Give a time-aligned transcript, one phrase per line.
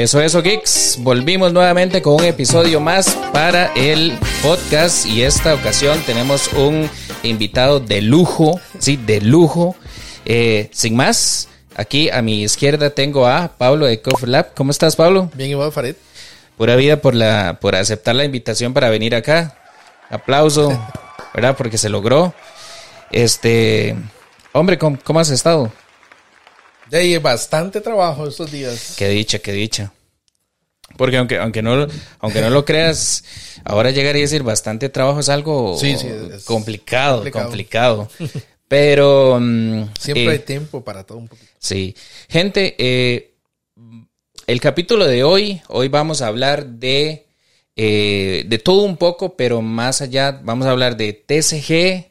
[0.00, 0.96] Eso, eso, geeks.
[1.00, 6.88] Volvimos nuevamente con un episodio más para el podcast y esta ocasión tenemos un
[7.22, 9.76] invitado de lujo, sí, de lujo.
[10.24, 14.54] Eh, sin más, aquí a mi izquierda tengo a Pablo de Coffee Lab.
[14.54, 15.30] ¿Cómo estás, Pablo?
[15.34, 15.96] Bien, igual, Farid.
[16.56, 19.58] Pura vida por, la, por aceptar la invitación para venir acá.
[20.08, 20.70] Aplauso,
[21.34, 21.56] ¿verdad?
[21.56, 22.34] Porque se logró.
[23.10, 23.96] Este,
[24.52, 25.72] hombre, ¿cómo, cómo has estado?
[26.92, 28.94] Hay bastante trabajo estos días.
[28.96, 29.92] Qué dicha, qué dicha.
[30.96, 31.86] Porque aunque, aunque, no,
[32.18, 33.24] aunque no lo creas,
[33.64, 38.08] ahora llegar y decir bastante trabajo es algo Sí, sí, es complicado, complicado.
[38.08, 38.10] complicado.
[38.68, 39.38] Pero...
[39.40, 41.50] mm, Siempre eh, hay tiempo para todo un poquito.
[41.58, 41.94] Sí.
[42.28, 43.34] Gente, eh,
[44.46, 47.26] el capítulo de hoy, hoy vamos a hablar de,
[47.82, 52.10] eh, de todo un poco, pero más allá, vamos a hablar de TCG,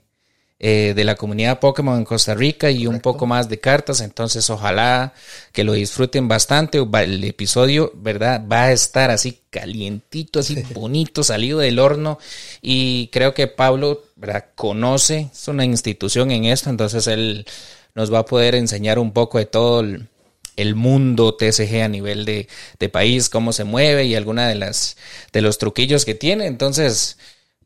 [0.57, 4.01] eh, de la comunidad Pokémon en Costa Rica y un poco más de cartas.
[4.01, 5.13] Entonces, ojalá
[5.51, 6.79] que lo disfruten bastante.
[6.79, 8.43] El episodio, ¿verdad?
[8.51, 12.17] Va a estar así calientito, así bonito, salido del horno.
[12.63, 14.45] Y creo que Pablo, ¿verdad?
[14.55, 17.45] Conoce, es una institución en esto, entonces él
[17.93, 20.07] nos va a poder enseñar un poco de todo el,
[20.55, 22.47] el mundo TCG a nivel de,
[22.79, 24.97] de país, cómo se mueve y alguna de las
[25.31, 26.47] de los truquillos que tiene.
[26.47, 27.17] Entonces,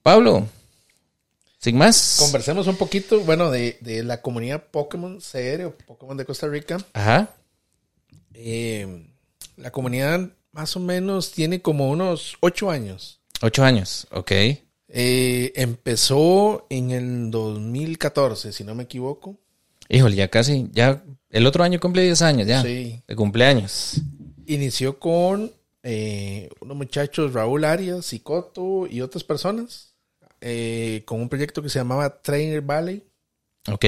[0.01, 0.47] Pablo,
[1.59, 2.17] sin más.
[2.19, 6.77] Conversemos un poquito, bueno, de, de la comunidad Pokémon CR o Pokémon de Costa Rica.
[6.93, 7.33] Ajá.
[8.33, 9.07] Eh,
[9.55, 13.21] la comunidad más o menos tiene como unos ocho años.
[13.41, 14.31] Ocho años, ok.
[14.95, 19.39] Eh, empezó en el 2014, si no me equivoco.
[19.89, 21.03] Híjole, ya casi, ya
[21.33, 22.61] el otro año cumple 10 años ya.
[22.61, 23.01] Sí.
[23.07, 23.95] De cumpleaños.
[24.45, 29.95] Inició con eh, unos muchachos, Raúl Arias, Cicoto y otras personas,
[30.41, 33.03] eh, con un proyecto que se llamaba Trainer Valley.
[33.67, 33.85] Ok.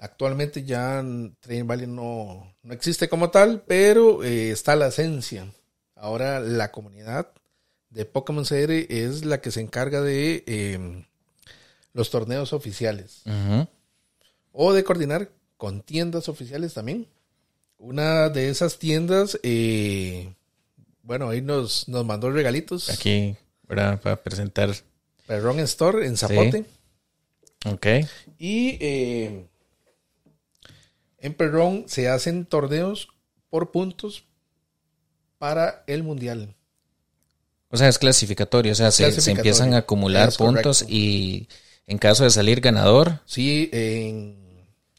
[0.00, 1.02] Actualmente ya
[1.38, 5.46] Trainer Valley no, no existe como tal, pero eh, está la esencia.
[5.94, 7.30] Ahora la comunidad
[7.88, 11.04] de Pokémon CR es la que se encarga de
[11.92, 13.22] los torneos oficiales
[14.50, 15.30] o de coordinar
[15.64, 17.06] con tiendas oficiales también.
[17.78, 20.34] Una de esas tiendas, eh,
[21.02, 22.90] bueno, ahí nos, nos mandó regalitos.
[22.90, 23.34] Aquí,
[23.66, 23.98] ¿verdad?
[23.98, 24.74] Para presentar.
[25.26, 26.66] Perrón Store en Zapote.
[27.64, 27.86] Ok.
[28.36, 29.46] Y eh,
[31.16, 33.08] en Perrón se hacen torneos
[33.48, 34.26] por puntos
[35.38, 36.54] para el mundial.
[37.70, 38.72] O sea, es clasificatorio.
[38.72, 41.48] O sea, se, se empiezan a acumular puntos y
[41.86, 44.43] en caso de salir ganador, Sí, en,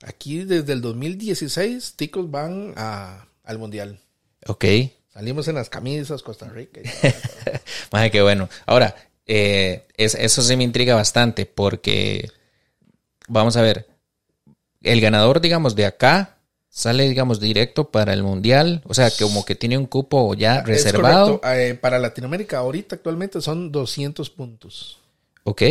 [0.06, 4.00] aquí desde el 2016, ticos van a, al mundial.
[4.48, 4.66] ok.
[5.14, 6.82] Salimos en las camisas, Costa Rica.
[7.94, 8.50] Más que bueno.
[8.66, 8.94] Ahora,
[9.26, 12.30] eh, es- eso sí me intriga bastante porque,
[13.30, 13.88] vamos a ver,
[14.84, 16.38] el ganador, digamos, de acá
[16.70, 18.82] sale, digamos, directo para el mundial.
[18.86, 21.40] O sea, como que tiene un cupo ya Es reservado.
[21.40, 21.50] correcto.
[21.54, 25.00] Eh, para Latinoamérica ahorita actualmente son 200 puntos.
[25.46, 25.62] Ok.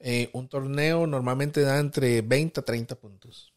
[0.00, 3.52] Eh, un torneo normalmente da entre 20 a 30 puntos.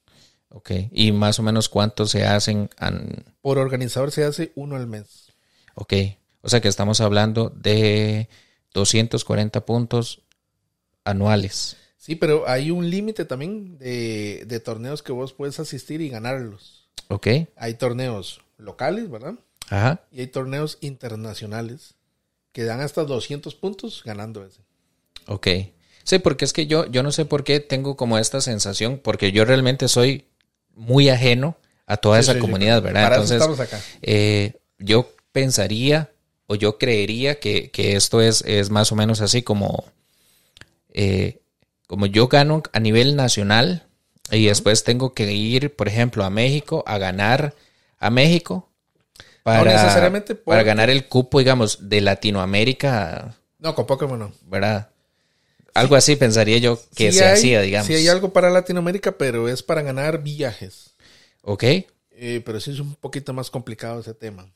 [0.49, 0.71] Ok.
[0.91, 2.69] Y más o menos cuántos se hacen.
[2.77, 5.31] an- Por organizador se hace uno al mes.
[5.75, 5.93] Ok.
[6.41, 8.27] O sea que estamos hablando de
[8.73, 10.21] 240 puntos
[11.05, 11.77] anuales.
[11.97, 16.89] Sí, pero hay un límite también de, de torneos que vos puedes asistir y ganarlos.
[17.07, 17.27] Ok.
[17.55, 19.35] Hay torneos locales, ¿verdad?
[19.69, 20.01] Ajá.
[20.11, 21.95] Y hay torneos internacionales
[22.51, 24.59] que dan hasta 200 puntos ganando ese.
[25.27, 25.47] Ok.
[26.03, 29.31] Sí, porque es que yo, yo no sé por qué tengo como esta sensación, porque
[29.31, 30.25] yo realmente soy
[30.75, 33.03] muy ajeno a toda Sí, esa sí, comunidad, ¿verdad?
[33.03, 33.79] Para eso Entonces, estamos acá.
[34.01, 36.11] eh, yo pensaría
[36.47, 39.85] o yo creería que, que esto es, es más o menos así como,
[40.93, 41.41] eh,
[41.87, 43.83] como yo gano a nivel nacional
[44.31, 47.53] y después tengo que ir, por ejemplo, a México a ganar
[47.99, 48.69] a México
[49.43, 54.31] para, necesariamente para ganar el cupo, digamos, de Latinoamérica, No, con Pokémon no.
[54.41, 54.89] ¿verdad?
[55.73, 57.87] Algo así pensaría yo que Sí se hay- hacía, digamos.
[57.87, 60.91] Sí hay algo para Latinoamérica, pero es para ganar viajes.
[61.41, 61.63] Ok,
[62.15, 64.51] Eh, pero sí es un poquito más complicado ese tema.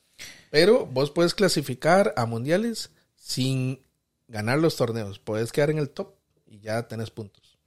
[0.51, 3.81] Pero vos puedes clasificar a mundiales sin
[4.27, 5.19] ganar los torneos.
[5.19, 6.13] Puedes quedar en el top
[6.45, 7.57] y ya tenés puntos.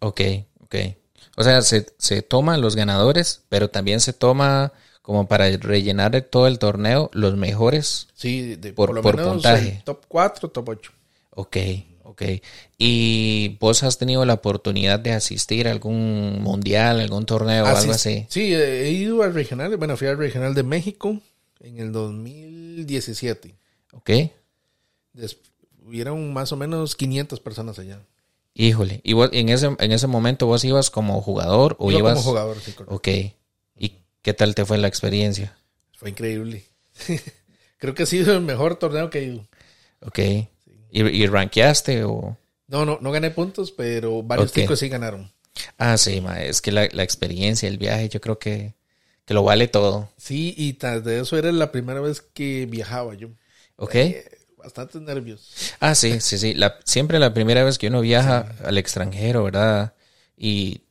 [0.00, 0.20] ok,
[0.60, 0.74] ok.
[1.36, 4.72] O sea, se, se toman los ganadores, pero también se toma
[5.02, 8.08] como para rellenar todo el torneo los mejores.
[8.14, 9.76] Sí, de, Por- por, lo por menos puntaje.
[9.76, 10.92] el top 4, top 8.
[11.30, 11.56] Ok,
[12.10, 12.22] ok.
[12.78, 17.92] ¿Y vos has tenido la oportunidad de asistir a algún mundial, algún torneo o algo
[17.92, 18.26] así?
[18.28, 19.76] Sí, he ido al regional.
[19.76, 21.20] Bueno, fui al regional de México
[21.60, 23.54] en el 2017.
[23.92, 24.10] Ok.
[25.12, 25.38] Des-
[25.84, 28.00] hubieron más o menos 500 personas allá.
[28.54, 29.00] Híjole.
[29.04, 32.14] ¿Y vos, en ese, en ese momento vos ibas como jugador o Yo ibas?
[32.14, 32.94] como jugador, sí, correcto.
[32.94, 33.08] Ok.
[33.78, 35.56] ¿Y qué tal te fue la experiencia?
[35.96, 36.64] Fue increíble.
[37.78, 39.46] Creo que ha sido el mejor torneo que he ido.
[40.00, 40.18] Ok.
[40.90, 42.36] ¿Y, y rankeaste o...?
[42.68, 44.54] No, no, no gané puntos, pero varios Ok.
[44.54, 45.32] ticos sí ganaron.
[45.78, 48.74] Ah, sí, ma, es que la, la experiencia, el viaje, yo creo que,
[49.24, 50.10] que lo vale todo.
[50.16, 53.28] Sí, y tras de eso era la primera vez que viajaba yo.
[53.76, 53.94] ¿Ok?
[53.94, 54.24] Eh,
[54.56, 55.54] bastantes nervios.
[55.80, 56.54] Ah, sí, sí, sí.
[56.54, 59.94] La, siempre la primera vez que uno viaja al extranjero, ¿verdad?
[60.36, 60.82] Y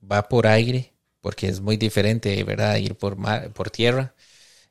[0.00, 2.76] va por aire, porque es muy diferente, ¿verdad?
[2.76, 4.14] Ir por mar, por tierra.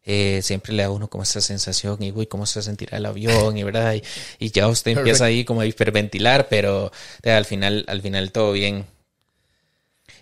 [0.10, 3.06] Eh, siempre le da a uno como esa sensación y, uy, ¿cómo se sentirá el
[3.06, 3.58] avión?
[3.58, 3.94] Y, ¿verdad?
[3.94, 4.04] Y,
[4.40, 6.92] y ya usted empieza ahí como a hiperventilar, pero
[7.24, 8.86] eh, al final, al final todo bien.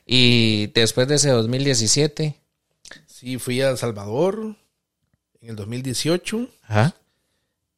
[0.05, 2.35] Y después de ese 2017,
[3.15, 4.57] Sí, fui a El Salvador
[5.41, 6.95] en el 2018 ajá,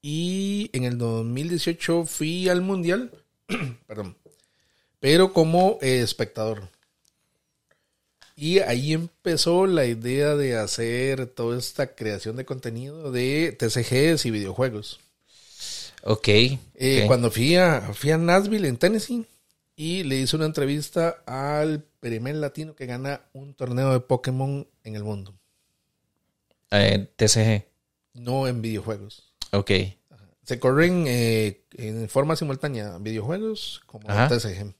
[0.01, 3.11] y en el 2018 fui al Mundial,
[3.87, 4.17] perdón,
[4.99, 6.69] pero como eh, espectador.
[8.39, 14.31] Y ahí empezó la idea de hacer toda esta creación de contenido de TCGs y
[14.31, 14.99] videojuegos.
[16.03, 16.27] ok.
[16.27, 17.07] Eh, ok.
[17.07, 19.25] Cuando fui a, fui a Nashville, en Tennessee,
[19.75, 24.95] y le hice una entrevista al primer latino que gana un torneo de Pokémon en
[24.95, 25.33] el mundo,
[26.71, 27.65] Eh, TCG,
[28.13, 29.33] no en videojuegos.
[29.51, 29.71] ok.
[30.43, 34.29] Se corren eh, en forma simultánea videojuegos como Ajá.
[34.29, 34.73] TCG.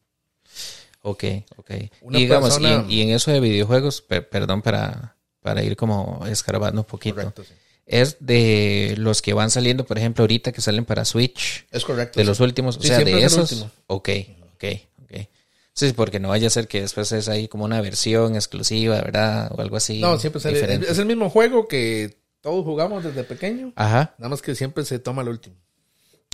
[1.09, 1.23] Ok,
[1.55, 1.71] ok.
[2.01, 5.63] Una y digamos, y, persona- en, y en eso de videojuegos, per- perdón para, para
[5.63, 7.53] ir como escarbando un poquito, Correcto, sí.
[7.85, 12.19] es de los que van saliendo, por ejemplo, ahorita que salen para Switch, Es correcto.
[12.19, 12.27] de sí.
[12.27, 13.51] los últimos, o Sí, sea, de es el esos.
[13.53, 13.71] último.
[13.87, 14.09] Ok,
[14.55, 14.63] ok,
[15.03, 15.27] ok.
[15.73, 19.51] Sí, porque no vaya a ser que después es ahí como una versión exclusiva, ¿verdad?
[19.55, 20.01] O algo así.
[20.01, 20.91] No, siempre sale- diferente.
[20.91, 24.99] es el mismo juego que todos jugamos desde pequeño, Ajá, nada más que siempre se
[24.99, 25.55] toma el último.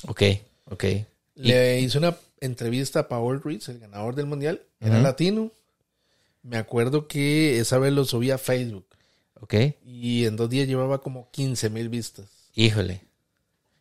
[0.07, 0.21] ok,
[0.71, 0.83] ok.
[0.83, 1.05] Y-
[1.35, 2.15] Le hice una
[2.45, 5.51] entrevista a Paul Ruiz, el ganador del mundial, era latino.
[6.43, 8.85] Me acuerdo que esa vez lo subí a Facebook
[9.39, 9.53] ok,
[9.85, 12.25] y en dos días llevaba como 15 mil vistas.
[12.53, 13.01] híjole.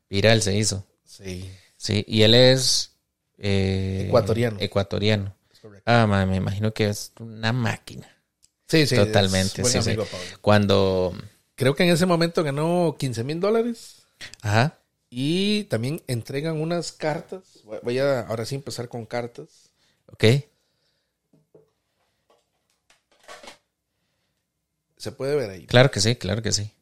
[0.09, 0.85] Viral se hizo.
[1.05, 2.93] Sí, Sí, y él es...
[3.39, 4.59] eh, Ecuatoriano.
[4.61, 5.35] Ecuatoriano.
[5.61, 5.83] correcto.
[5.91, 8.09] Ah, ma, me imagino que es una máquina.
[8.69, 9.89] Sí, sí, Totalmente, sí, sí.
[9.91, 10.27] amigo, Pablo.
[10.41, 11.13] Cuando...
[11.57, 14.03] Creo que en ese momento ganó 15 mil dólares
[14.43, 14.79] Ajá.
[15.15, 17.59] Y también entregan unas cartas.
[17.83, 19.69] Voy- a ahora sí empezar con cartas.
[20.07, 20.25] Ok.
[24.97, 25.67] Se puede ver ahí.
[25.67, 26.73] Claro que sí, claro que sí.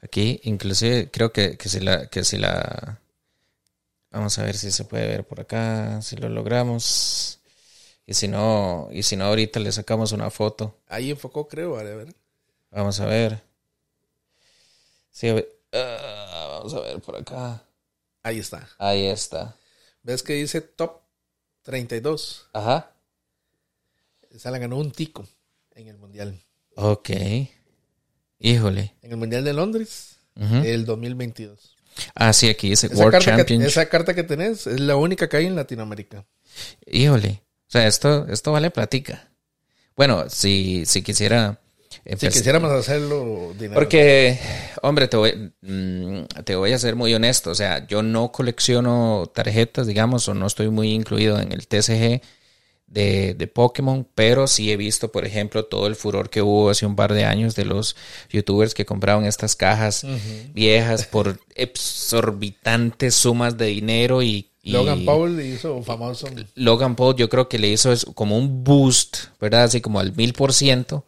[0.00, 2.06] Aquí, inclusive, creo que, que si la...
[2.06, 2.98] Que si la...
[4.10, 7.40] Vamos a ver si se puede ver por acá, si lo logramos.
[8.06, 10.78] Y si no, y si no, ahorita le sacamos una foto.
[10.86, 11.76] Ahí enfocó, creo.
[11.76, 12.14] A ver.
[12.70, 13.42] Vamos a ver.
[15.10, 15.48] Sí, a ver.
[15.74, 16.17] Ah,
[16.58, 17.62] vamos a ver por acá.
[18.22, 18.68] Ahí está.
[18.78, 19.56] Ahí está.
[20.02, 21.00] ¿Ves que dice top
[21.62, 22.48] 32?
[22.52, 22.92] Ajá.
[24.30, 25.26] Esa la ganó un tico
[25.74, 26.40] en el mundial.
[26.76, 27.10] Ok.
[28.38, 28.94] Híjole.
[29.02, 30.56] En el mundial de Londres, Ujú.
[30.56, 31.76] el 2022.
[32.14, 35.28] Ah, sí, aquí dice Esa World carta, que, esa carta que tenés es la única
[35.28, 36.24] que hay en Latinoamérica.
[36.86, 37.42] Híjole.
[37.66, 39.30] O sea, esto, esto vale platica.
[39.96, 41.60] Bueno, si, si quisiera.
[41.90, 43.74] Si empezar- quisiéramos hacerlo dinero.
[43.74, 44.38] Porque,
[44.82, 47.50] hombre, te voy, mm, te voy a ser muy honesto.
[47.50, 52.20] O sea, yo no colecciono tarjetas, digamos, o no estoy muy incluido en el TCG
[52.86, 56.86] de, de Pokémon, pero sí he visto, por ejemplo, todo el furor que hubo hace
[56.86, 57.96] un par de años de los
[58.30, 60.06] youtubers que compraban estas cajas
[60.54, 66.28] viejas por exorbitantes sumas de dinero y, Logan Paul hizo famoso.
[66.54, 69.62] Logan Paul yo creo que le hizo como un boost, ¿verdad?
[69.64, 71.06] Así como al mil por ciento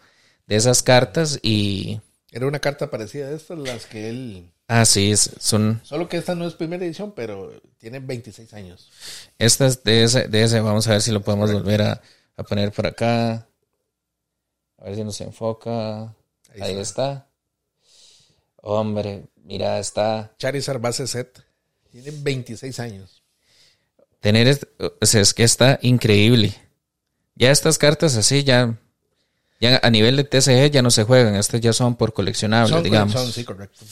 [0.51, 2.01] de esas cartas y...
[2.33, 4.51] Era una carta parecida a estas, las que él.
[4.69, 8.91] Ah, sí, es- son Solo que esta no es primera edición, pero tiene 26 años.
[9.39, 12.03] estas de ese, de ese, vamos a ver si lo podemos volver a,
[12.37, 13.47] a poner por acá.
[14.79, 16.15] A ver si nos enfoca.
[16.55, 17.29] Ahí Ahí, está.
[18.57, 20.35] Hombre, mira, está...
[20.39, 21.43] Charizard base set.
[21.91, 23.23] Tiene 26 años.
[24.21, 24.59] Tener,
[25.01, 26.55] o sea, es que está increíble.
[27.35, 28.79] Ya estas cartas así, ya,
[29.61, 31.35] ya a nivel de TCG ya no se juegan.
[31.37, 33.13] Estas ya son por coleccionables, Son, digamos.
[33.13, 33.85] son, sí, correcto.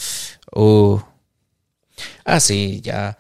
[0.53, 0.99] Uh.
[2.25, 3.19] Ah, sí, ya.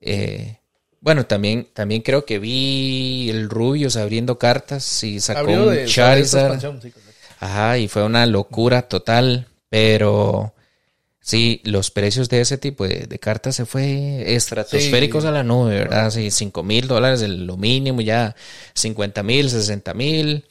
[0.00, 0.56] eh,
[1.00, 5.86] bueno, también, también creo que vi el Rubius abriendo cartas y sacó Abrió un de,
[5.86, 6.60] Charizard.
[6.82, 6.92] sí.
[7.40, 9.46] Ajá, y fue una locura total.
[9.70, 10.54] Pero
[11.20, 15.28] sí, los precios de ese tipo de, de cartas se fue estratosféricos Sí.
[15.28, 16.10] a la nube, ¿verdad?
[16.10, 18.34] Sí, 5 mil dólares es lo mínimo, ya
[18.74, 20.44] 50 mil, 60 mil.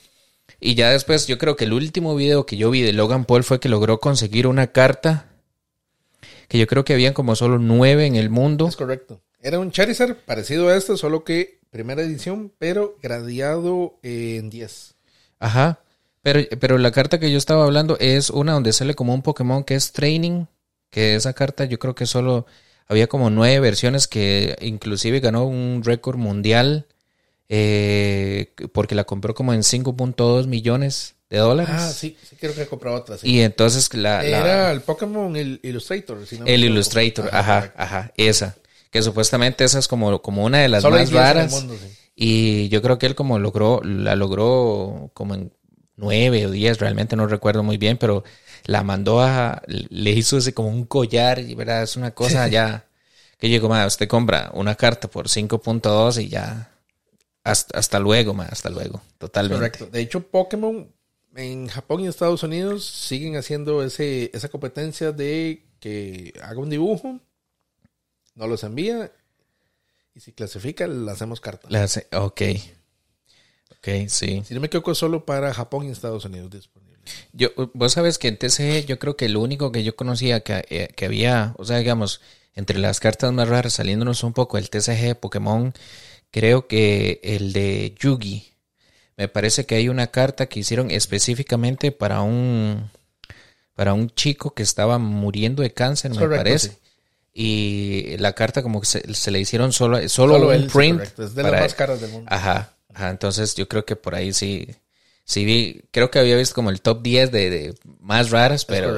[0.60, 3.44] Y ya después, yo creo que el último video que yo vi de Logan Paul
[3.44, 5.30] fue que logró conseguir una carta
[6.48, 8.68] que yo creo que habían como solo nueve en el mundo.
[8.68, 9.22] Es correcto.
[9.42, 14.96] Era un Charizard parecido a este, solo que primera edición, pero gradeado en 10.
[15.40, 15.80] Ajá.
[16.24, 19.64] Pero, pero la carta que yo estaba hablando es una donde sale como un Pokémon
[19.64, 20.46] que es Training,
[20.90, 22.48] que esa carta yo creo que solo
[22.88, 26.88] había como nueve versiones que inclusive ganó un récord mundial
[27.50, 31.76] eh, porque la compró como en 5.2 millones de dólares.
[31.78, 33.18] Ah, sí, sí creo que he comprado otra.
[33.18, 33.28] Sí.
[33.30, 34.22] Y entonces la...
[34.24, 36.26] la- Era el Pokémon el Illustrator.
[36.26, 36.64] si no me el.
[36.64, 38.56] Illustrator, ajá, ajá, esa.
[38.92, 41.52] Que supuestamente esa es como, como una de las Solo más 10 en el raras.
[41.52, 41.94] mundo, sí.
[42.16, 45.52] Y yo creo que él como logró, la logró como en
[45.98, 48.24] nueve o diez, realmente no recuerdo muy bien, pero
[48.66, 52.86] la mandó a, le hizo ese como un collar, y verdad, es una cosa ya,
[53.38, 56.72] que llegó más, usted compra una carta por 5.2 y ya,
[57.52, 59.58] hasta, hasta luego, ma, hasta luego, totalmente.
[59.60, 59.86] Correcto.
[59.88, 60.92] De hecho, Pokémon
[61.36, 67.20] en Japón y Estados Unidos siguen haciendo ese, esa competencia de que haga un dibujo,
[68.36, 69.12] no los envía
[70.16, 71.68] y si clasifica, le hacemos carta.
[71.70, 72.42] Le hace- ok,
[73.72, 74.42] ok, sí.
[74.46, 76.98] Si no me equivoco, solo para Japón y Estados Unidos disponible.
[77.32, 80.66] Yo, vos sabes que en TCG yo creo que lo único que yo conocía que,
[80.70, 82.20] eh, que había, o sea, digamos,
[82.56, 85.74] entre las cartas más raras, saliéndonos un poco el TCG de Pokémon,
[86.32, 88.54] creo que el de Yugi.
[89.18, 92.90] Me parece que hay una carta que hicieron específicamente para un
[93.76, 96.70] para un chico que estaba muriendo de cáncer, me Correcto, parece.
[96.70, 96.78] sí.
[97.34, 100.78] Y la carta como que se, se le hicieron solo, solo, Solo un él, sí,
[100.78, 101.04] print.
[101.20, 102.28] Es de para- las más caras del mundo.
[102.32, 104.68] Ajá, ajá, entonces yo creo que por ahí sí,
[105.24, 108.96] sí vi, creo que había visto como el top 10 de, de más raras, pero,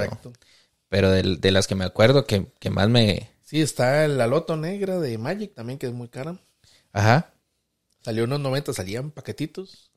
[0.88, 3.30] pero de, de las que me acuerdo que, que más me...
[3.42, 6.40] Sí, está la Loto Negra de Magic también, que es muy cara.
[6.92, 7.34] Ajá.
[8.02, 9.92] Salió unos 90, salían paquetitos.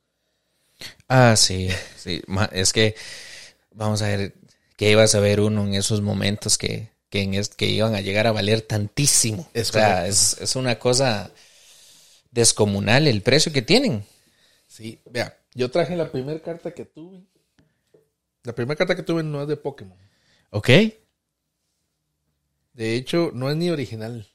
[1.08, 2.22] Ah, sí, sí,
[2.52, 2.96] es que
[3.72, 4.34] vamos a ver
[4.76, 8.26] qué ibas a ver uno en esos momentos que, que, en que iban a llegar
[8.26, 9.48] a valer tantísimo.
[9.54, 11.30] Es o sea, es, es una cosa
[12.30, 14.04] descomunal el precio que tienen.
[14.66, 17.22] Sí, vea, yo traje la primera carta que tuve.
[18.42, 19.98] La primera carta que tuve no es de Pokémon.
[20.50, 20.68] ¿Ok?
[22.72, 24.26] De hecho, no es ni original.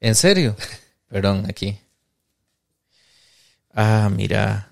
[0.00, 0.56] ¿En serio?
[1.12, 1.78] Perdón, aquí.
[3.74, 4.70] Ah, mira.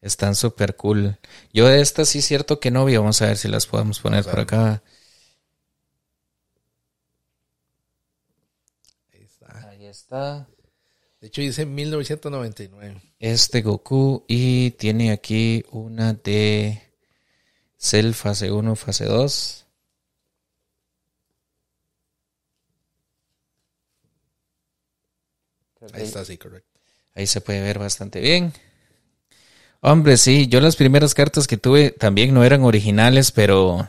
[0.00, 1.18] Están súper cool.
[1.52, 2.96] Yo de estas sí es cierto que no vi.
[2.96, 4.84] Vamos a ver si las podemos poner por acá.
[9.12, 9.68] Ahí está.
[9.68, 10.48] Ahí está.
[11.20, 13.02] De hecho, dice 1999.
[13.18, 16.80] Este Goku y tiene aquí una de
[17.76, 19.66] Cell fase 1, fase 2.
[25.92, 26.68] Ahí está, sí, correcto.
[27.14, 28.52] Ahí se puede ver bastante bien.
[29.80, 33.88] Hombre, sí, yo las primeras cartas que tuve también no eran originales, pero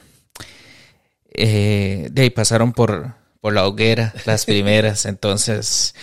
[1.31, 5.05] eh, de ahí pasaron por, por la hoguera las primeras.
[5.05, 5.95] Entonces,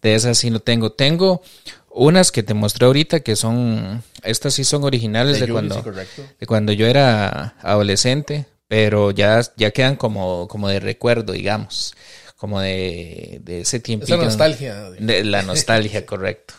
[0.00, 0.92] de esas sí no tengo.
[0.92, 1.42] Tengo
[1.90, 6.46] unas que te mostré ahorita que son, estas sí son originales de, cuando, sí, de
[6.46, 11.94] cuando yo era adolescente, pero ya, ya quedan como, como de recuerdo, digamos,
[12.36, 14.14] como de, de ese tiempito.
[14.14, 14.90] Esa nostalgia.
[14.90, 16.54] de- De la nostalgia, correcto.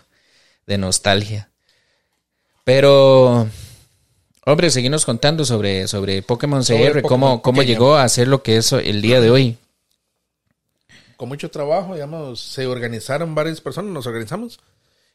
[0.66, 1.50] De nostalgia.
[2.64, 3.48] Pero,
[4.46, 7.74] hombre, seguimos contando sobre, sobre Pokémon Sobre CR, Pokémon cómo, cómo pequeño.
[7.74, 9.58] llegó a ser lo que es el día de hoy.
[11.16, 14.60] Con mucho trabajo, digamos, se organizaron varias personas, nos organizamos.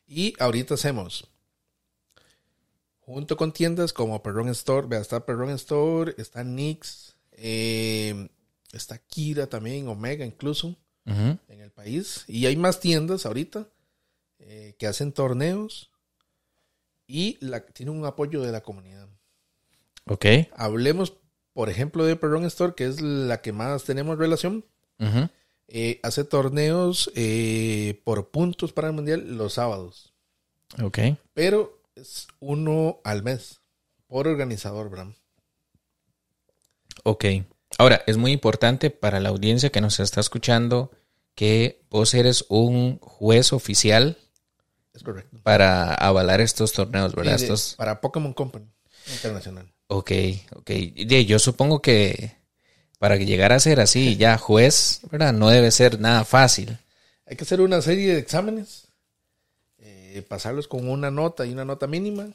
[0.08, 1.26] Y ahorita hacemos,
[3.00, 8.28] junto con tiendas como Perron Store, vea, está Perron Store, está Nix, eh,
[8.72, 10.76] está Kira también, Omega incluso.
[11.04, 12.24] En el país.
[12.28, 13.66] Y hay más tiendas ahorita
[14.38, 15.90] eh, que hacen torneos
[17.08, 19.08] y la, tienen un apoyo de la comunidad.
[20.06, 20.26] Ok.
[20.56, 21.14] Hablemos,
[21.52, 24.64] por ejemplo, de Perron Store, que es la que más tenemos relación.
[25.66, 30.12] Eh, hace torneos eh, por puntos para el mundial los sábados,
[30.80, 30.98] Ok.
[31.34, 33.60] pero es uno al mes
[34.06, 35.14] por organizador, Bram.
[37.04, 37.24] Ok.
[37.78, 40.90] Ahora, es muy importante para la audiencia que nos está escuchando
[41.34, 44.18] que vos eres un juez oficial
[44.94, 45.38] Es correcto.
[45.42, 47.32] para avalar estos torneos, ¿verdad?
[47.32, 47.74] Y de- Estos...
[47.76, 48.66] Para Pokémon Company
[49.12, 49.72] Internacional.
[49.88, 50.12] Ok,
[50.56, 50.70] ok.
[51.26, 52.36] Yo supongo que
[52.98, 55.32] para llegar a ser así ya juez, ¿verdad?
[55.32, 56.78] No debe ser nada fácil.
[57.26, 58.88] Hay que hacer una serie de exámenes,
[59.78, 62.28] eh, pasarlos con una nota y una nota mínima.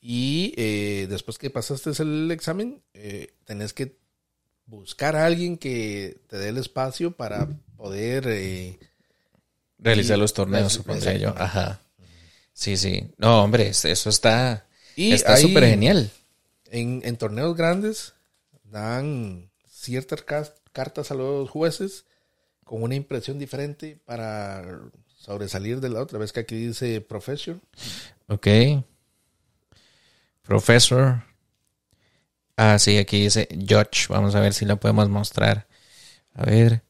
[0.00, 3.96] Y eh, después que pasaste el examen, eh, tenés que
[4.66, 8.26] buscar a alguien que te dé el espacio para poder...
[8.28, 8.78] eh,
[9.78, 11.34] Realizar Y- los torneos, supondría yo.
[11.36, 11.80] Ajá.
[12.52, 13.10] Sí, sí.
[13.18, 16.10] No, hombre, es- eso está y está súper genial.
[16.70, 18.14] En, en torneos grandes
[18.64, 20.24] dan ciertas
[20.72, 22.04] cartas a los jueces
[22.64, 24.80] con una impresión diferente para
[25.18, 26.18] sobresalir de la otra.
[26.18, 27.60] Ves que aquí dice profesor.
[28.28, 28.46] Ok.
[30.42, 31.22] Professor.
[32.56, 34.08] Ah, sí, aquí dice Judge.
[34.08, 35.66] Vamos a ver si lo podemos mostrar.
[36.34, 36.82] A ver.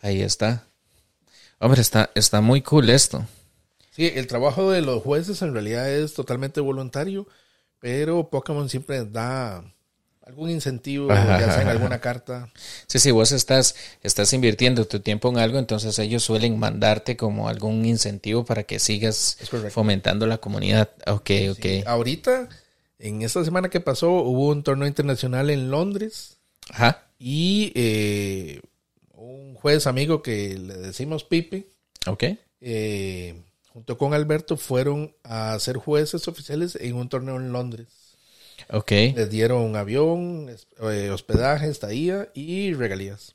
[0.00, 0.66] Ahí está.
[1.58, 3.24] Hombre, está, está muy cool esto.
[3.90, 7.26] Sí, el trabajo de los jueces en realidad es totalmente voluntario,
[7.80, 9.64] pero Pokémon siempre da
[10.26, 12.50] algún incentivo, Ajá, ya sea en alguna carta.
[12.88, 17.48] Sí, si vos estás, estás invirtiendo tu tiempo en algo, entonces ellos suelen mandarte como
[17.48, 19.38] algún incentivo para que sigas
[19.70, 20.90] fomentando la comunidad.
[21.06, 21.62] Ok, ok.
[21.62, 22.48] Sí, Ahorita,
[22.98, 26.38] en esta semana que pasó, hubo un torneo internacional en Londres
[26.70, 27.04] Ajá.
[27.20, 28.60] y eh,
[29.14, 31.68] un juez amigo que le decimos Pipe,
[32.06, 32.24] Ok.
[32.60, 33.42] eh,
[33.72, 37.86] junto con Alberto, fueron a ser jueces oficiales en un torneo en Londres.
[38.70, 38.90] Ok.
[38.90, 43.34] Les dieron avión, es- eh, hospedaje, estadía y regalías.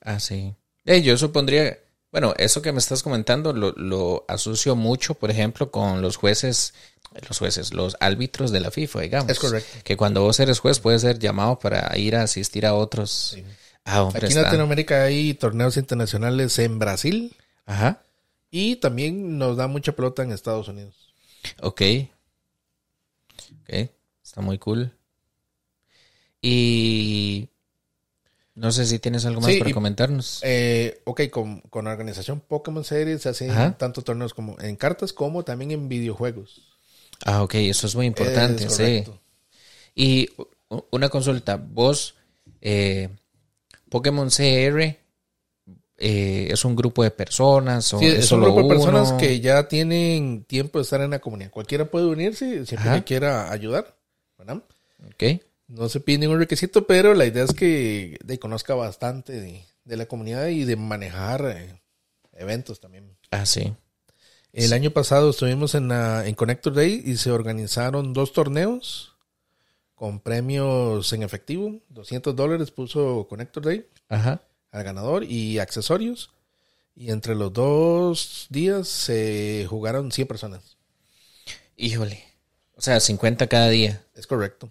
[0.00, 0.54] Ah, sí.
[0.84, 1.78] Eh, yo supondría,
[2.12, 6.74] bueno, eso que me estás comentando lo, lo asocio mucho, por ejemplo, con los jueces,
[7.28, 9.30] los jueces, los árbitros de la FIFA, digamos.
[9.32, 9.78] Es correcto.
[9.84, 13.36] Que cuando vos eres juez puedes ser llamado para ir a asistir a otros.
[13.84, 18.02] Ah, hombre, Aquí en Latinoamérica hay torneos internacionales en Brasil Ajá.
[18.50, 20.94] y también nos da mucha pelota en Estados Unidos.
[21.60, 21.82] Ok.
[23.62, 23.90] Ok.
[24.34, 24.90] Está muy cool.
[26.42, 27.48] Y
[28.56, 30.40] no sé si tienes algo más Sí, para y- comentarnos.
[30.42, 33.78] Eh, ok, con, con la organización Pokémon Series se hacen Ajá.
[33.78, 36.62] tanto torneos como en cartas como también en videojuegos.
[37.24, 39.04] ah, ok, eso es muy importante, Es sí.
[39.94, 40.28] Y
[40.90, 42.16] una consulta, vos,
[42.60, 43.08] eh,
[43.88, 44.98] Pokémon CR,
[45.96, 49.12] eh, ¿es un grupo de personas o Sí, es, es un solo grupo de personas
[49.12, 51.52] que ya tienen tiempo de estar en la comunidad.
[51.52, 52.98] Cualquiera puede unirse siempre Ajá.
[52.98, 53.94] que quiera ayudar.
[54.46, 54.62] ¿Verdad?
[55.06, 59.64] Ok, No se pide ningún requisito, pero la idea es que de, conozca bastante de,
[59.84, 61.80] de la comunidad y de manejar eh,
[62.32, 63.16] eventos también.
[63.30, 63.72] ah, sí.
[64.52, 69.16] El año pasado estuvimos en, la- en Connector Day y se organizaron dos torneos
[69.96, 71.80] con premios en efectivo.
[71.88, 74.42] 200 dólares puso Connector Day Ajá.
[74.70, 76.30] al ganador y accesorios.
[76.94, 80.76] Y entre los dos días se jugaron 100 personas.
[81.76, 82.22] Híjole.
[82.76, 84.02] O sea, 50 cada día.
[84.14, 84.70] Es correcto.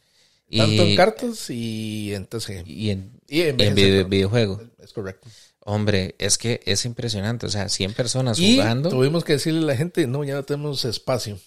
[0.50, 2.64] Y, Tanto en cartas y en TCG.
[2.68, 4.62] y en, Y en video- videojuego.
[4.80, 5.28] Es correcto.
[5.62, 7.46] Hombre, es que es impresionante.
[7.46, 8.90] O sea, 100 personas Y jugando.
[8.90, 11.40] tuvimos que decirle a la gente, no, ya no tenemos espacio.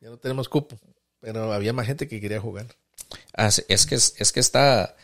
[0.00, 0.78] Ya no tenemos cupo.
[1.20, 2.66] Pero había más gente que quería jugar.
[3.36, 4.96] Ah, es que, es que está,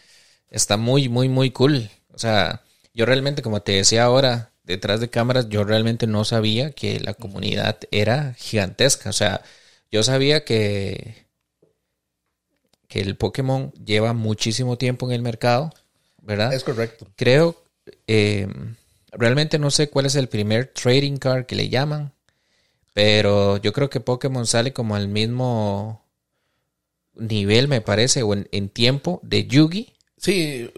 [0.49, 1.91] está muy, muy, muy cool.
[2.15, 2.63] O sea,
[2.95, 7.15] yo realmente, como te decía ahora, detrás de cámaras, yo realmente no sabía que la
[7.15, 9.11] comunidad era gigantesca.
[9.11, 9.43] O sea,
[9.93, 11.27] yo sabía que,
[12.89, 15.71] que el Pokémon lleva muchísimo tiempo en el mercado,
[16.23, 16.53] ¿verdad?
[16.53, 17.07] Es correcto.
[17.17, 17.63] Creo,
[18.07, 18.49] eh,
[19.13, 22.13] realmente no sé cuál es el primer trading card que le llaman,
[22.95, 26.05] pero yo creo que Pokémon sale como al mismo
[27.15, 30.71] nivel, me parece, o en, en tiempo de Yugi, Sí,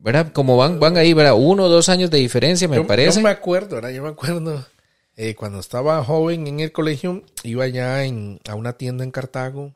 [0.00, 0.32] ¿verdad?
[0.32, 1.34] Como van, van ahí, ¿verdad?
[1.36, 3.20] Uno o dos años de diferencia, me yo, parece.
[3.20, 3.90] yo me acuerdo, ¿verdad?
[3.90, 4.66] Yo me acuerdo
[5.20, 9.74] eh, cuando estaba joven en el colegio, iba ya en, a una tienda en Cartago.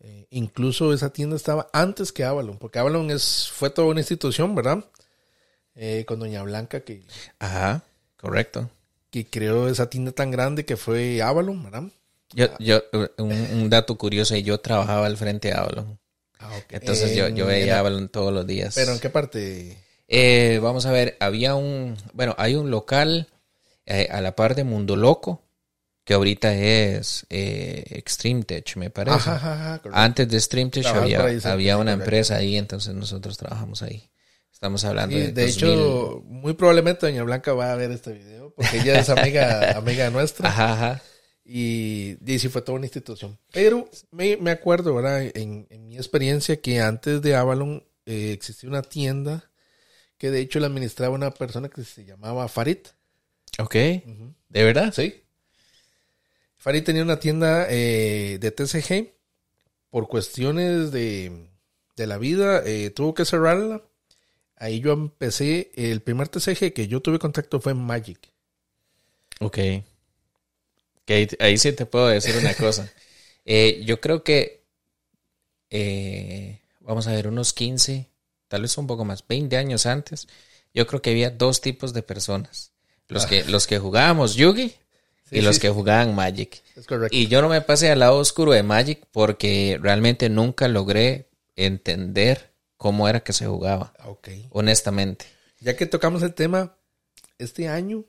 [0.00, 4.52] Eh, incluso esa tienda estaba antes que Avalon, porque Avalon es, fue toda una institución,
[4.56, 4.84] ¿verdad?
[5.76, 7.04] Eh, con Doña Blanca que,
[7.38, 7.84] Ajá,
[8.16, 8.68] correcto.
[9.10, 11.84] que creó esa tienda tan grande que fue Avalon, ¿verdad?
[12.32, 12.82] Yo, yo,
[13.18, 16.00] un, un dato curioso, yo trabajaba al frente de Avalon.
[16.40, 16.72] Ah, ok.
[16.72, 18.74] Entonces yo, yo veía Avalon todos los días.
[18.74, 19.78] Pero en qué parte?
[20.08, 23.28] Eh, vamos a ver, había un, bueno, hay un local
[23.86, 25.42] eh, a la par de Mundo Loco,
[26.04, 29.30] que ahorita es eh, Extreme Tech, me parece.
[29.30, 29.36] Ajá,
[29.76, 29.82] ajá.
[29.92, 32.04] Antes de Extreme Tech había, había una correcto.
[32.04, 34.10] empresa ahí, entonces nosotros trabajamos ahí.
[34.52, 35.46] Estamos hablando Sí, de, de 2000.
[35.46, 40.10] hecho, muy probablemente Doña Blanca va a ver este video, porque ella es amiga, amiga
[40.10, 40.48] nuestra.
[40.48, 41.02] Ajá, ajá.
[41.44, 43.38] Y, y sí fue toda una institución.
[43.52, 45.22] Pero me, me acuerdo, ¿verdad?
[45.34, 49.50] En, en mi experiencia que antes de Avalon eh, existía una tienda
[50.16, 52.78] que de hecho la administraba una persona que se llamaba Farid.
[53.58, 53.74] Ok.
[53.74, 54.92] ¿De verdad?
[54.94, 55.22] Sí.
[56.56, 59.12] Farid tenía una tienda eh, de TCG.
[59.90, 61.48] Por cuestiones de,
[61.96, 63.82] de la vida, eh, tuvo que cerrarla.
[64.56, 65.70] Ahí yo empecé.
[65.74, 68.18] El primer TCG que yo tuve contacto fue Magic.
[69.40, 69.58] Ok.
[71.04, 72.90] Que ahí, ahí sí te puedo decir una cosa.
[73.46, 74.64] Eh, yo creo que,
[75.68, 78.08] eh, vamos a ver, unos 15,
[78.48, 80.28] tal vez un poco más, 20 años antes,
[80.72, 82.72] yo creo que había dos tipos de personas.
[83.08, 84.74] Los que, los que jugábamos Yugi
[85.28, 86.62] Sí, y los sí, que jugaban Magic.
[86.76, 87.16] Es correcto.
[87.16, 92.52] Y yo no me pasé al lado oscuro de Magic porque realmente nunca logré entender
[92.76, 94.28] cómo era que se jugaba, Ok.
[94.50, 95.24] honestamente.
[95.60, 96.76] Ya que tocamos el tema,
[97.38, 98.04] este año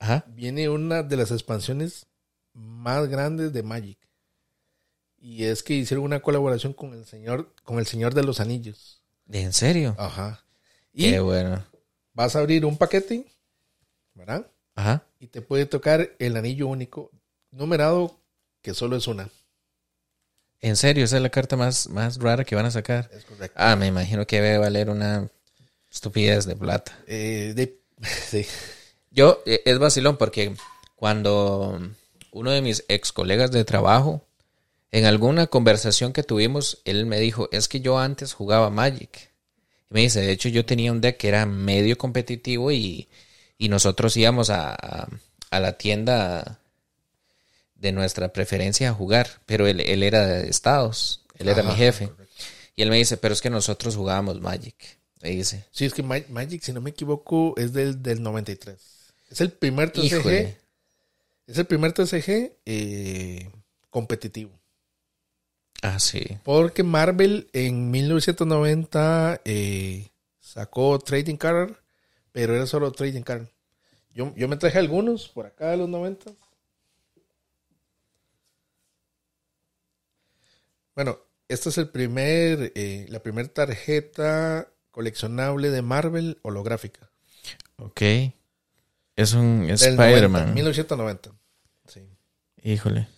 [0.00, 0.24] Ajá.
[0.28, 2.06] viene una de las expansiones
[2.52, 3.98] más grandes de Magic.
[5.18, 9.02] Y es que hicieron una colaboración con el señor, con el señor de los anillos.
[9.30, 9.94] ¿En serio?
[9.98, 10.44] Ajá.
[10.92, 11.64] Y Qué bueno.
[12.12, 13.24] vas a abrir un paquete,
[14.16, 14.50] ¿verdad?
[14.74, 15.04] Ajá.
[15.20, 17.10] Y te puede tocar el anillo único,
[17.52, 18.18] numerado,
[18.62, 19.30] que solo es una.
[20.60, 23.08] En serio, esa es la carta más, más rara que van a sacar.
[23.12, 23.56] Es correcto.
[23.56, 25.28] Ah, me imagino que debe valer una
[25.90, 26.98] estupidez de plata.
[27.06, 28.44] Eh, de- sí.
[29.10, 30.54] Yo, eh, es vacilón porque
[30.96, 31.78] cuando
[32.32, 34.26] uno de mis ex colegas de trabajo,
[34.90, 39.30] en alguna conversación que tuvimos, él me dijo, es que yo antes jugaba Magic.
[39.90, 43.08] Y me dice, de hecho yo tenía un deck que era medio competitivo y,
[43.58, 45.08] y nosotros íbamos a, a-
[45.50, 46.58] a la tienda
[47.76, 52.08] de nuestra preferencia a jugar, pero él, él era de Estados, él era mi jefe.
[52.08, 52.34] correcto.
[52.74, 54.74] Y él me dice, pero es que nosotros jugábamos Magic.
[55.22, 58.76] Me dice, Sí, es que Ma- Magic, si no me equivoco, es del, del 93.
[59.30, 60.04] Es el primer TCG.
[60.04, 60.58] híjole.
[61.46, 63.50] Es el primer TCG eh,
[63.90, 64.50] competitivo.
[65.82, 66.22] Ah, sí.
[66.42, 70.08] Porque Marvel en 1990 eh,
[70.40, 71.72] sacó Trading Card,
[72.36, 73.46] pero era solo Trading Card.
[74.12, 76.32] Yo, yo me traje algunos por acá de los 90.
[80.94, 81.18] Bueno,
[81.48, 87.10] esta es el primer, eh, la primera tarjeta coleccionable de Marvel holográfica.
[87.78, 88.02] Ok.
[89.16, 90.52] Es un Del 90, Spider-Man.
[90.52, 91.30] 1990.
[91.88, 92.06] Sí.
[92.62, 93.08] Híjole.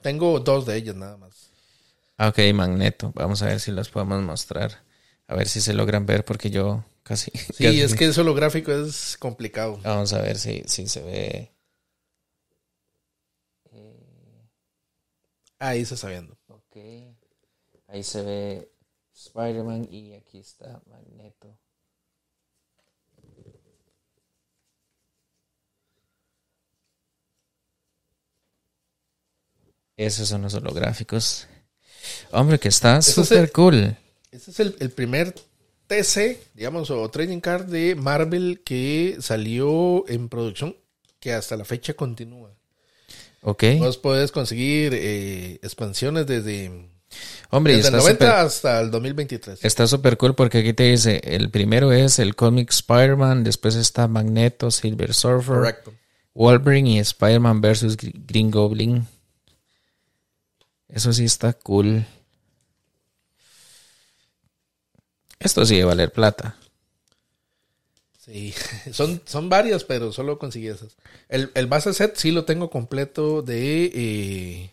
[0.00, 1.50] Tengo dos de ellas nada más.
[2.16, 3.12] Ah, ok, Magneto.
[3.14, 4.86] Vamos a ver si las podemos mostrar.
[5.26, 7.30] A ver si se logran ver porque yo casi...
[7.32, 9.80] Sí, casi- es que eso holográfico es complicado.
[9.82, 11.52] Vamos a ver si, si se ve.
[15.58, 16.38] Ahí se está viendo.
[16.46, 16.76] Ok.
[17.88, 18.72] Ahí se ve
[19.12, 21.58] Spider-Man y aquí está Magneto.
[29.96, 31.48] Esos son los holográficos.
[32.30, 33.96] Hombre, que está súper cool.
[34.30, 35.34] Este es el, el primer
[35.88, 40.76] TC, digamos, o trading card de Marvel que salió en producción,
[41.18, 42.50] que hasta la fecha continúa.
[43.42, 43.64] Ok.
[43.78, 46.88] Vos podés conseguir eh, expansiones desde,
[47.50, 49.64] Hombre, desde el está 90 súper hasta el 2023.
[49.64, 54.06] Está súper cool porque aquí te dice, el primero es el cómic Spider-Man, después está
[54.08, 55.94] Magneto, Silver Surfer, Correcto.
[56.34, 59.06] Wolverine y Spider-Man versus Gr- Green Goblin.
[60.88, 62.04] Eso sí está cool.
[65.40, 66.56] Esto sí debe valer plata.
[68.18, 68.54] Sí,
[68.92, 70.96] son, son varias, pero solo conseguí esas.
[71.28, 74.70] El, el base set sí lo tengo completo de, eh,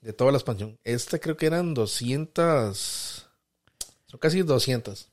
[0.00, 0.78] de toda la expansión.
[0.84, 3.26] Este creo que eran 200,
[4.06, 5.08] son casi 200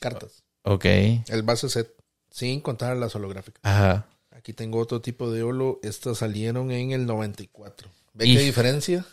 [0.00, 0.42] cartas.
[0.62, 0.84] Ok.
[0.84, 1.92] El base set,
[2.30, 3.60] sin contar las holográficas.
[3.64, 4.06] Ajá.
[4.30, 5.80] Aquí tengo otro tipo de holo.
[5.82, 7.88] Estas salieron en el 94.
[8.14, 9.06] ¿Ve Y- qué diferencia?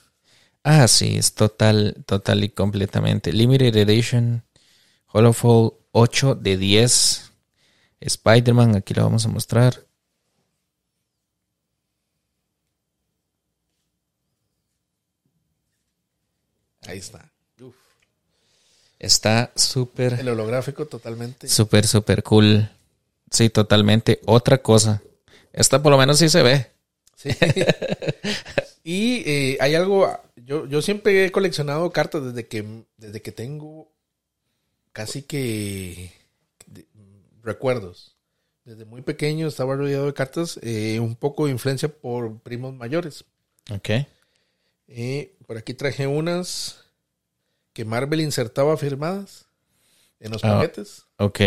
[0.66, 3.34] Ah, sí, es total, total y completamente.
[3.34, 4.44] Limited Edition,
[5.14, 7.32] Holofall 8 de 10.
[8.02, 9.86] Spider-Man, aquí lo vamos a mostrar.
[16.88, 17.32] Ahí está.
[17.62, 17.76] Uf.
[18.98, 20.14] Está súper...
[20.20, 21.48] El holográfico totalmente.
[21.48, 22.68] Súper, súper cool.
[23.30, 24.20] Sí, totalmente.
[24.26, 25.04] Otra cosa.
[25.54, 26.72] Esta por lo menos sí se ve.
[27.16, 27.30] Sí.
[28.84, 30.12] y eh, hay algo.
[30.36, 33.93] Yo, yo siempre he coleccionado cartas desde que, desde que tengo
[34.94, 36.12] casi que
[36.68, 36.86] de-
[37.42, 38.16] recuerdos.
[38.64, 43.26] Desde muy pequeño estaba rodeado de cartas, eh, un poco de influencia por primos mayores.
[43.70, 43.90] Ok.
[44.88, 46.80] Eh, por aquí traje unas
[47.74, 49.48] que Marvel insertaba firmadas
[50.22, 50.56] en los Ah.
[50.60, 51.04] paquetes.
[51.18, 51.40] Ok.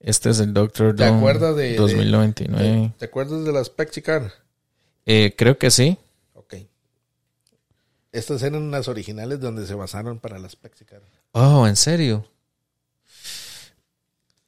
[0.00, 2.90] Este es el Doctor ¿Te Doom acuerdas de- de- 2099.
[2.94, 4.32] ¿Te, te acuerdas de las Pexicar?
[5.06, 5.96] Eh, creo que sí.
[6.34, 6.54] Ok.
[8.12, 11.02] Estas eran las originales donde se basaron para las Pexicar.
[11.34, 12.24] Oh, ¿en serio?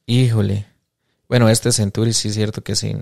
[0.07, 0.67] Híjole.
[1.27, 2.95] Bueno, este Centuri sí es cierto que sí.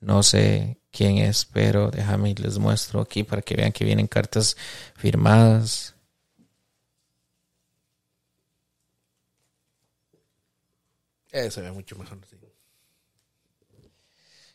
[0.00, 4.08] No sé quién es, pero déjame y les muestro aquí para que vean que vienen
[4.08, 4.56] cartas
[4.96, 5.94] firmadas.
[11.32, 12.18] Eh, se ve mucho mejor.
[12.30, 12.36] sí.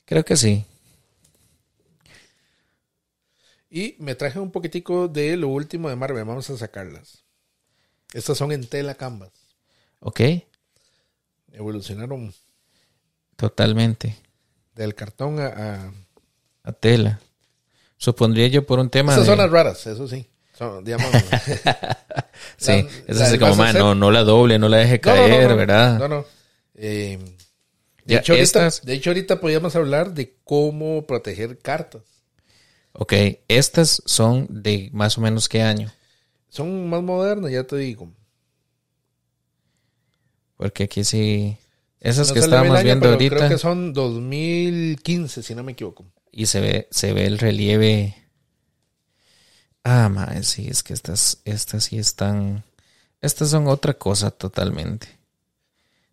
[0.06, 0.66] Creo que sí.
[3.70, 6.26] Y me traje un poquitico de lo último de Marvel.
[6.26, 7.27] Vamos a sacarlas.
[8.13, 9.32] Estas son en tela canvas.
[10.00, 10.22] Ok.
[11.52, 12.34] Evolucionaron
[13.36, 14.15] Totalmente.
[14.76, 15.48] del cartón a...
[15.48, 15.91] a-
[16.63, 17.20] A tela.
[17.98, 19.32] Supondría yo por un tema Estas de...
[19.32, 20.28] son las raras, eso sí.
[20.58, 21.08] Son, digamos,
[22.58, 25.28] Sí, La- es como, man, no, no la doble, no la deje No, no, no,
[25.28, 26.00] caer, ¿verdad?
[26.00, 26.26] No, no.
[26.76, 27.17] Eh,
[28.06, 32.02] de, Ya, hecho, ahorita, estas- de hecho, ahorita podríamos hablar de cómo proteger cartas.
[32.93, 33.13] Ok,
[33.48, 35.91] estas son de más o menos qué año.
[36.50, 38.10] Son más modernas, ya te digo.
[40.56, 41.58] Porque aquí sí.
[42.00, 43.36] Esas No que estábamos año, viendo ahorita.
[43.38, 46.06] Creo que son 2015, si no me equivoco.
[46.32, 48.16] Y se ve, se ve el relieve.
[49.84, 52.64] Ah, madre, sí, es que estas, estas sí están.
[53.22, 55.08] Estas son otra cosa totalmente.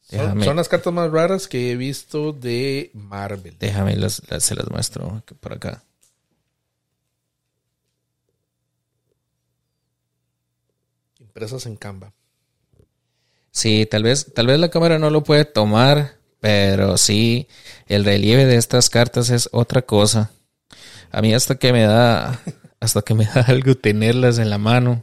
[0.03, 3.57] Son, Déjame, son las cartas más raras que he visto de Marvel.
[3.59, 5.83] déjame las, las- se las muestro por acá.
[11.35, 12.13] Impresas en Canva.
[13.51, 17.49] Sí, tal vez, tal vez la cámara no lo puede tomar, pero sí,
[17.89, 20.31] el relieve de estas cartas es otra cosa.
[21.11, 22.41] A mí hasta que me da,
[22.79, 25.03] hasta que me da algo tenerlas en la mano.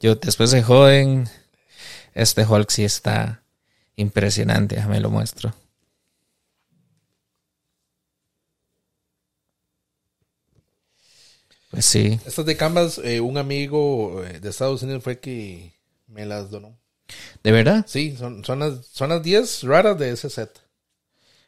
[0.00, 1.30] Yo después se joden.
[2.12, 3.42] Este Hulk sí está
[3.96, 5.54] impresionante, déjame lo muestro.
[11.70, 15.72] Pues sí, Estas de Canvas, eh, un amigo eh, de Estados Unidos fue que
[16.08, 16.76] me las donó.
[17.42, 17.84] ¿de verdad?
[17.88, 20.50] Sí, son, son, las, son las 10 raras de ese set.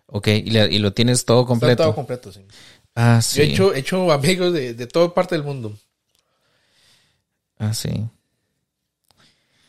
[0.07, 1.83] Ok, y, la- y lo tienes todo Está completo.
[1.85, 2.41] todo completo, sí.
[2.95, 3.41] ah, Yo sí.
[3.43, 5.77] he hecho, he hecho amigos de, de toda parte del mundo.
[7.59, 8.09] Ah, sí.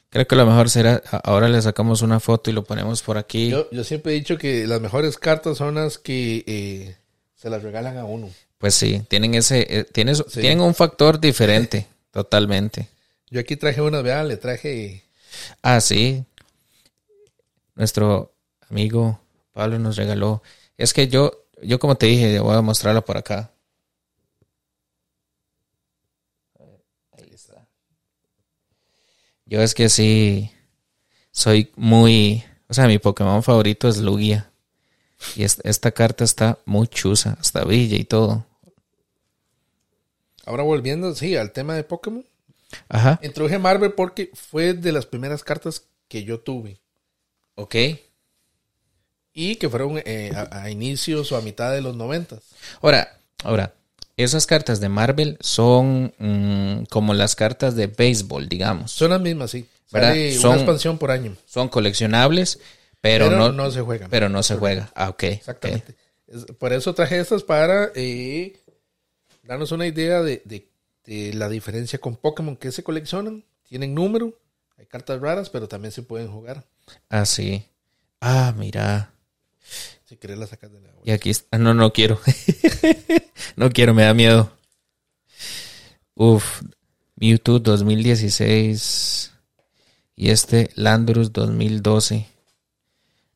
[0.10, 3.50] Creo que lo mejor será, ahora le sacamos una foto y lo ponemos por aquí.
[3.50, 6.96] Yo, yo siempre he dicho que las mejores cartas son las que eh,
[7.36, 8.30] se las regalan a uno.
[8.64, 10.40] Pues sí, tienen ese, eh, Sí.
[10.40, 12.88] tienen un factor diferente, totalmente.
[13.30, 15.04] Yo aquí traje unas, vean, le traje
[15.62, 16.24] Ah, sí.
[17.76, 18.34] Nuestro
[18.70, 19.20] amigo
[19.52, 20.42] Pablo nos regaló.
[20.78, 23.52] Es que yo, yo como te dije, voy a mostrarlo por acá.
[27.12, 27.68] Ahí está.
[29.46, 30.52] Yo es que sí,
[31.32, 34.50] soy muy, o sea, mi Pokémon favorito es Lugia.
[35.36, 38.46] Y es- esta carta está muy chusa, hasta brilla y todo.
[40.46, 42.26] Ahora volviendo, sí, al tema de Pokémon.
[42.90, 43.20] Ajá.
[43.24, 46.80] Introduje Marvel porque fue de las primeras cartas que yo tuve.
[47.56, 47.76] Ok.
[49.34, 52.42] Y que fueron eh, a, a inicios o a mitad de los noventas.
[52.82, 53.74] Ahora, ahora,
[54.16, 58.92] esas cartas de Marvel son mm, como las cartas de béisbol, digamos.
[58.92, 59.68] Son las mismas, sí.
[60.40, 61.36] Son- una expansión por año.
[61.46, 62.60] Son coleccionables,
[63.02, 64.10] pero, Pero no, no se juegan.
[64.10, 64.92] Pero no se juega.
[64.96, 65.24] Ah, ok.
[65.24, 65.96] Exactamente.
[66.58, 68.56] Por eso traje estas para eh,
[69.54, 70.70] darnos una idea de, de-
[71.06, 73.44] de la diferencia con Pokémon que se coleccionan.
[73.68, 74.40] Tienen número,
[74.78, 76.66] hay cartas raras, pero también se pueden jugar.
[77.10, 77.66] Ah, sí.
[78.22, 79.14] Ah, mira.
[80.06, 81.58] Si querés las sacas de la Y aquí está.
[81.58, 82.20] No, no quiero.
[83.56, 84.52] no quiero, me da miedo.
[86.16, 86.62] Uf.
[87.16, 89.32] Mewtwo 2016.
[90.16, 92.28] Y este Landorus 2012.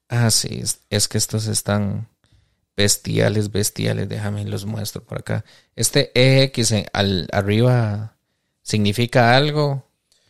[0.10, 0.60] Ah, sí.
[0.62, 2.08] Es, es que estos están
[2.78, 4.08] bestiales, bestiales.
[4.08, 5.44] Déjame los muestro por acá.
[5.76, 8.16] Este EX al, arriba
[8.62, 9.84] significa algo.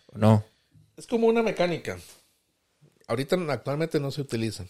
[0.08, 0.44] ¿O no?
[0.96, 2.00] Es como una mecánica.
[3.08, 4.66] Ahorita actualmente no se utiliza.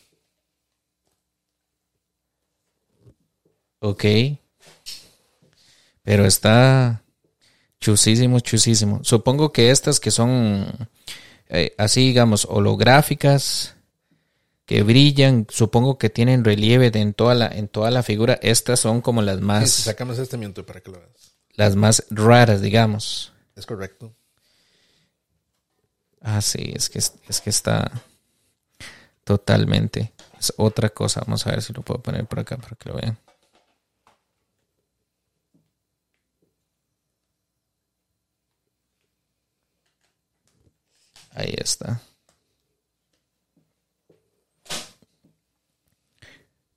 [3.79, 4.03] Ok.
[6.03, 7.03] Pero está
[7.79, 9.03] chusísimo, chusísimo.
[9.03, 10.89] Supongo que estas que son
[11.49, 13.76] eh, así, digamos, holográficas,
[14.67, 18.37] que brillan, supongo que tienen relieve de- en toda la, en toda la figura.
[18.43, 21.35] Estas son como las más, sacamos este miento para que lo veas.
[21.55, 23.33] las más raras, digamos.
[23.55, 24.13] Es correcto.
[26.21, 27.89] Ah, sí, es que, es que está
[29.23, 30.13] totalmente.
[30.39, 31.21] Es otra cosa.
[31.21, 33.17] Vamos a ver si lo puedo poner por acá para que lo vean.
[41.33, 42.01] Ahí está.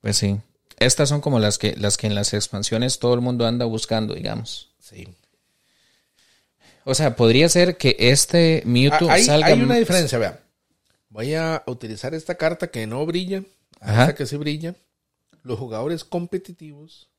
[0.01, 0.39] Pues sí.
[0.77, 4.13] Estas son como las que, las que en las expansiones todo el mundo anda buscando,
[4.15, 4.71] digamos.
[4.79, 5.07] Sí.
[6.83, 9.47] O sea, podría ser que este Mewtwo Ah, hay, salga.
[9.47, 10.43] hay una diferencia, vea.
[11.09, 13.43] Voy a utilizar esta carta que no brilla,
[13.79, 14.03] Ajá.
[14.03, 14.75] esta que sí brilla.
[15.43, 17.09] Los jugadores competitivos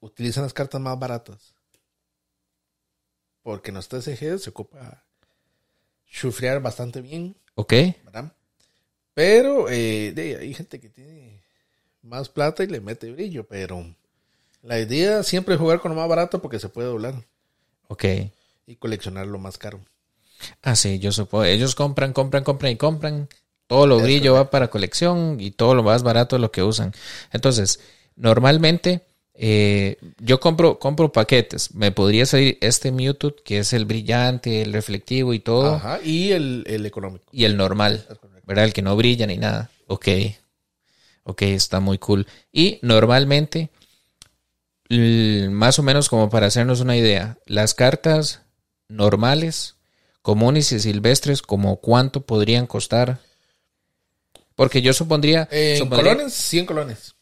[0.00, 1.54] utilizan las cartas más baratas.
[3.42, 5.04] Porque en los TCG se ocupa
[6.10, 7.72] chufrear bastante bien, Ok.
[8.04, 8.32] ¿verdad?
[9.14, 11.42] Pero eh, hay gente que tiene
[12.06, 13.84] más plata y le mete brillo, pero
[14.62, 17.14] la idea siempre es jugar con lo más barato porque se puede doblar
[17.88, 18.04] Ok.
[18.66, 19.80] y coleccionar lo más caro.
[20.62, 21.44] Ah, sí, yo supongo.
[21.44, 23.28] Ellos compran, compran, compran y compran.
[23.66, 26.62] Todo lo Es brillo va para colección y todo lo más barato es lo que
[26.62, 26.92] usan.
[27.32, 27.80] Entonces,
[28.14, 29.00] normalmente
[29.34, 31.74] eh, yo compro, compro paquetes.
[31.74, 35.74] Me podría salir este Mewtwo, que es el brillante, el reflectivo y todo.
[35.74, 37.24] Ajá, y el, el económico.
[37.32, 38.06] Y el normal,
[38.46, 38.64] ¿verdad?
[38.66, 39.70] El que no brilla ni nada.
[39.88, 40.08] Ok.
[41.28, 42.26] Ok, está muy cool.
[42.52, 43.70] Y normalmente,
[45.50, 48.42] más o menos como para hacernos una idea, las cartas
[48.88, 49.74] normales,
[50.22, 53.18] comunes y silvestres, como cuánto podrían costar.
[54.54, 55.48] Porque yo supondría...
[55.50, 57.14] En supondría- colones, 100 colones.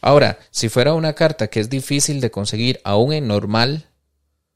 [0.00, 3.88] Ahora, si fuera una carta que es difícil de conseguir aún en normal,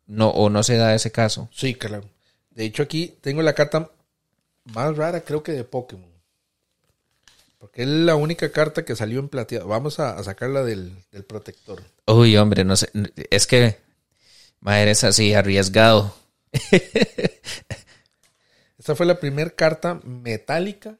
[0.07, 1.49] no, o no se da ese caso.
[1.53, 2.09] Sí, claro.
[2.51, 3.91] De hecho, aquí tengo la carta
[4.65, 6.10] más rara, creo que de Pokémon.
[7.61, 9.69] Porque es la única carta que salió en plateado.
[9.69, 11.83] Vamos a, a sacarla del, del protector.
[12.07, 12.89] Uy, hombre, no sé.
[13.31, 13.77] Es que,
[14.61, 16.15] madre, es así, arriesgado.
[18.79, 20.97] Esta fue la primera carta metálica,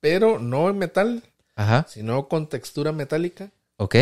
[0.00, 1.22] pero no en metal,
[1.54, 3.94] Ajá, sino con textura metálica ok.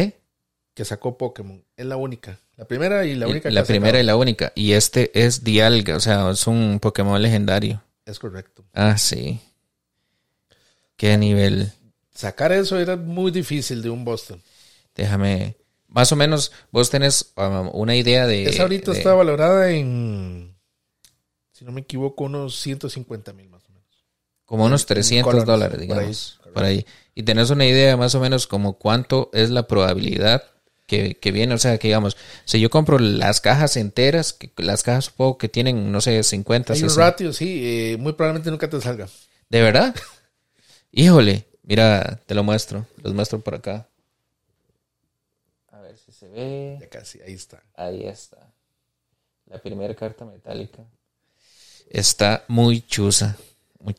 [0.73, 1.63] que sacó Pokémon.
[1.77, 2.39] Es la única.
[2.57, 4.51] La primera y la única La, que primera y la única.
[4.55, 7.83] Y este es Dialga, o sea, es un Pokémon legendario.
[8.07, 8.65] Es correcto.
[8.73, 9.41] Ah, sí.
[10.97, 11.73] Qué nivel.
[12.15, 14.41] Sacar eso era muy difícil de un Boston.
[14.95, 15.57] Déjame.
[15.89, 18.45] Más o menos, vos tenés um, una idea de.
[18.49, 20.57] Esa ahorita de- está valorada en,
[21.53, 23.87] si no me equivoco, unos 150 mil más o menos.
[24.45, 26.41] Como unos en 300 colones, dólares, por ahí, digamos.
[26.55, 30.43] Por ahí, Y tenés una idea más o menos como cuánto es la probabilidad
[30.87, 31.55] que, que viene.
[31.55, 35.49] O sea, que digamos, si yo compro las cajas enteras, que las cajas supongo que
[35.49, 37.05] tienen, no sé, 50, Hay un 60.
[37.11, 39.09] ratio, sí, eh, muy probablemente nunca te salga.
[39.51, 39.95] ¿De verdad?
[40.99, 42.87] Híjole, mira, te lo muestro.
[43.03, 43.87] Los muestro por acá.
[45.69, 46.79] A ver si se ve.
[46.81, 47.63] Ya casi, ahí está.
[47.75, 48.51] Ahí está.
[49.45, 50.87] La primera carta metálica.
[51.91, 53.37] Está muy chusa.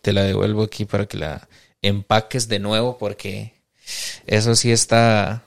[0.01, 1.47] Te la devuelvo aquí para que la
[1.83, 3.53] empaques de nuevo porque
[4.25, 5.43] eso sí está...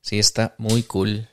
[0.00, 1.28] Sí está muy cool.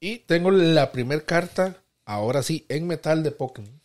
[0.00, 3.81] Y tengo la primera carta, ahora sí, en metal de Pokémon.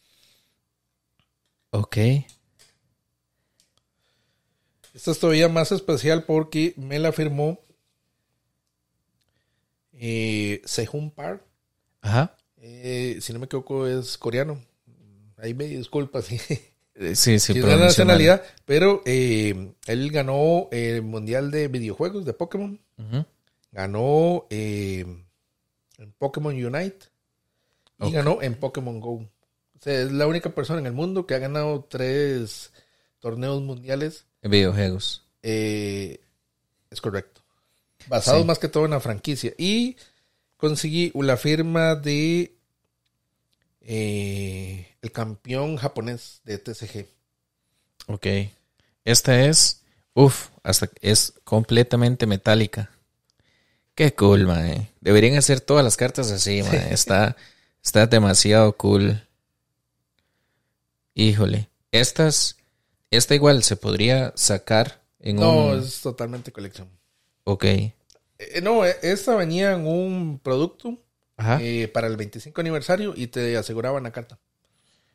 [1.78, 1.98] Ok.
[4.96, 7.60] Esta es todavía más especial porque me la firmó
[9.94, 11.44] eh, Sehun Park.
[12.02, 12.36] Ajá.
[12.58, 14.60] Eh, si no me equivoco, es coreano.
[15.38, 16.22] Ahí me disculpa
[17.00, 17.86] Eh, Sí, sí, pronuncio mal.
[17.86, 18.44] nacionalidad.
[18.66, 22.80] Pero eh, él ganó el Mundial de Videojuegos de Pokémon.
[23.72, 25.06] Ganó eh,
[26.00, 27.06] en Pokémon Unite.
[28.00, 29.30] Y ganó en Pokémon Go.
[29.80, 32.72] O sea, es la única persona en el mundo que ha ganado tres
[33.20, 34.26] torneos mundiales.
[34.42, 35.24] Videojuegos.
[35.44, 36.20] Eh,
[36.90, 37.42] es correcto.
[38.08, 38.48] Basados Sí.
[38.48, 39.54] más que todo en la franquicia.
[39.58, 39.98] Y
[40.58, 42.56] conseguí la firma de
[43.82, 47.06] eh, el campeón japonés de TCG.
[48.08, 48.28] Ok.
[49.06, 49.82] Esta es...
[50.13, 52.90] Uf, hasta es completamente metálica.
[53.94, 54.92] Qué cool, mae.
[55.02, 56.88] Deberían hacer todas las cartas así, mae.
[56.94, 57.36] Está,
[57.84, 59.27] está demasiado cool.
[61.17, 61.67] Híjole.
[61.91, 62.58] Estas,
[63.10, 65.80] esta igual se podría sacar en No, un...
[65.80, 66.89] es totalmente colección.
[67.43, 67.63] Ok.
[67.65, 67.91] Eh,
[68.62, 71.03] no, eh, esta venía en un producto
[71.36, 71.58] Ajá.
[71.60, 74.38] eh, para el 25 aniversario y te aseguraban la carta.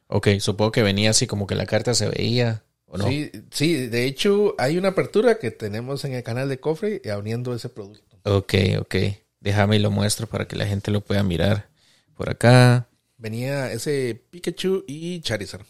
[0.08, 3.06] Ok, supongo que venía así como que la carta se veía, ¿o no?
[3.06, 7.12] Sí, sí, de hecho hay una apertura que tenemos en el canal de Cofre eh,
[7.12, 8.18] abriendo ese producto.
[8.24, 8.96] Ok, ok.
[9.38, 11.68] Déjame y lo muestro para que la gente lo pueda mirar.
[12.16, 12.88] Por acá.
[13.18, 15.64] Venía ese Pikachu y Charizard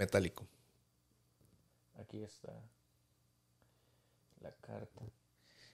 [0.00, 0.48] metálico.
[2.00, 2.50] Aquí está
[4.40, 5.02] la carta.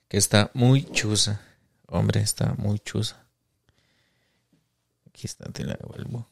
[0.09, 1.41] Que está muy chusa.
[1.87, 3.25] Hombre, está muy chusa.
[5.07, 6.29] Aquí está, te la devuelvo.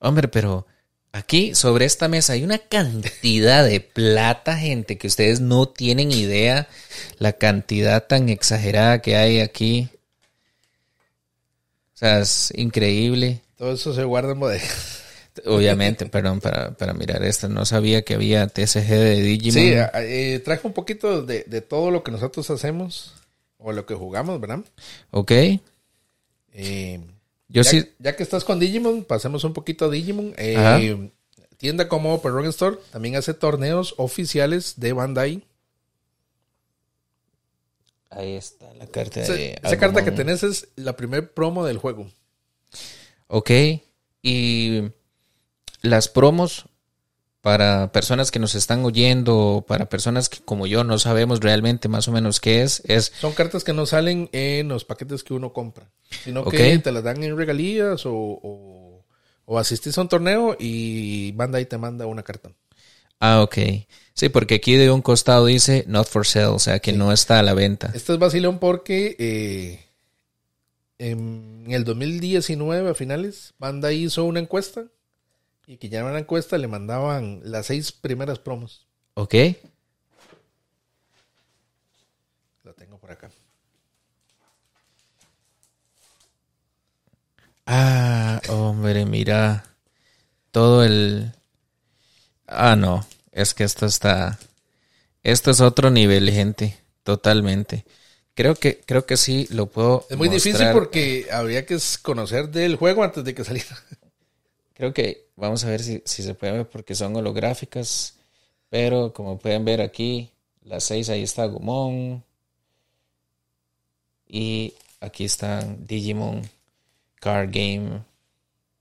[0.00, 0.66] Hombre, pero
[1.12, 6.68] aquí sobre esta mesa hay una cantidad de plata, gente, que ustedes no tienen idea
[7.18, 9.88] la cantidad tan exagerada que hay aquí.
[11.94, 13.42] O sea, es increíble.
[13.60, 14.62] Todo eso se guarda en.
[15.44, 17.46] Obviamente, perdón, para, para mirar esto.
[17.50, 19.52] No sabía que había TCG de Digimon.
[19.62, 23.12] Sí, a- eh, traje un poquito de, de todo lo que nosotros hacemos
[23.58, 24.60] o lo que jugamos, ¿verdad?
[25.10, 25.30] ok.
[26.52, 27.00] Eh,
[27.48, 27.92] Yo ya, sí.
[27.98, 30.32] ya que estás con Digimon, pasemos un poquito a Digimon.
[30.38, 31.10] Eh,
[31.58, 35.42] tienda como Open Rock Store también hace torneos oficiales de Bandai.
[38.08, 39.60] Ahí está la carta Esa, de.
[39.62, 42.10] esa carta que tenés es la primer promo del juego.
[43.30, 43.50] Ok.
[44.22, 44.82] Y
[45.82, 46.66] las promos
[47.40, 52.06] para personas que nos están oyendo, para personas que como yo no sabemos realmente más
[52.08, 53.12] o menos qué es, es.
[53.18, 55.90] Son cartas que no salen en los paquetes que uno compra,
[56.22, 59.06] sino que te las dan en regalías o, o,
[59.46, 62.50] o asistís a un torneo y Bandai te manda una carta.
[63.20, 63.56] Ah, ok.
[64.12, 67.38] Sí, porque aquí de un costado dice not for sale, o sea que no está
[67.38, 67.90] a la venta.
[67.94, 69.89] Este es vacilón porque eh,
[71.00, 74.84] en el 2019, a finales, Banda hizo una encuesta
[75.66, 78.86] y que ya en la encuesta le mandaban las seis primeras promos.
[79.14, 79.34] Ok.
[82.64, 83.30] La tengo por acá.
[87.64, 89.64] Ah, hombre, mira.
[90.50, 91.32] Todo el...
[92.46, 93.06] Ah, no.
[93.32, 94.38] Es que esto está...
[95.22, 96.78] Esto es otro nivel, gente.
[97.04, 97.86] Totalmente.
[98.40, 100.06] Creo que, creo que sí lo puedo.
[100.08, 103.76] Es muy difícil porque habría que conocer del juego antes de que saliera.
[104.72, 108.14] Creo que vamos a ver si, si se puede ver porque son holográficas.
[108.70, 110.30] Pero como pueden ver aquí,
[110.62, 112.24] las seis ahí está Gumon.
[114.26, 116.40] Y aquí están Digimon
[117.16, 118.02] Card Game.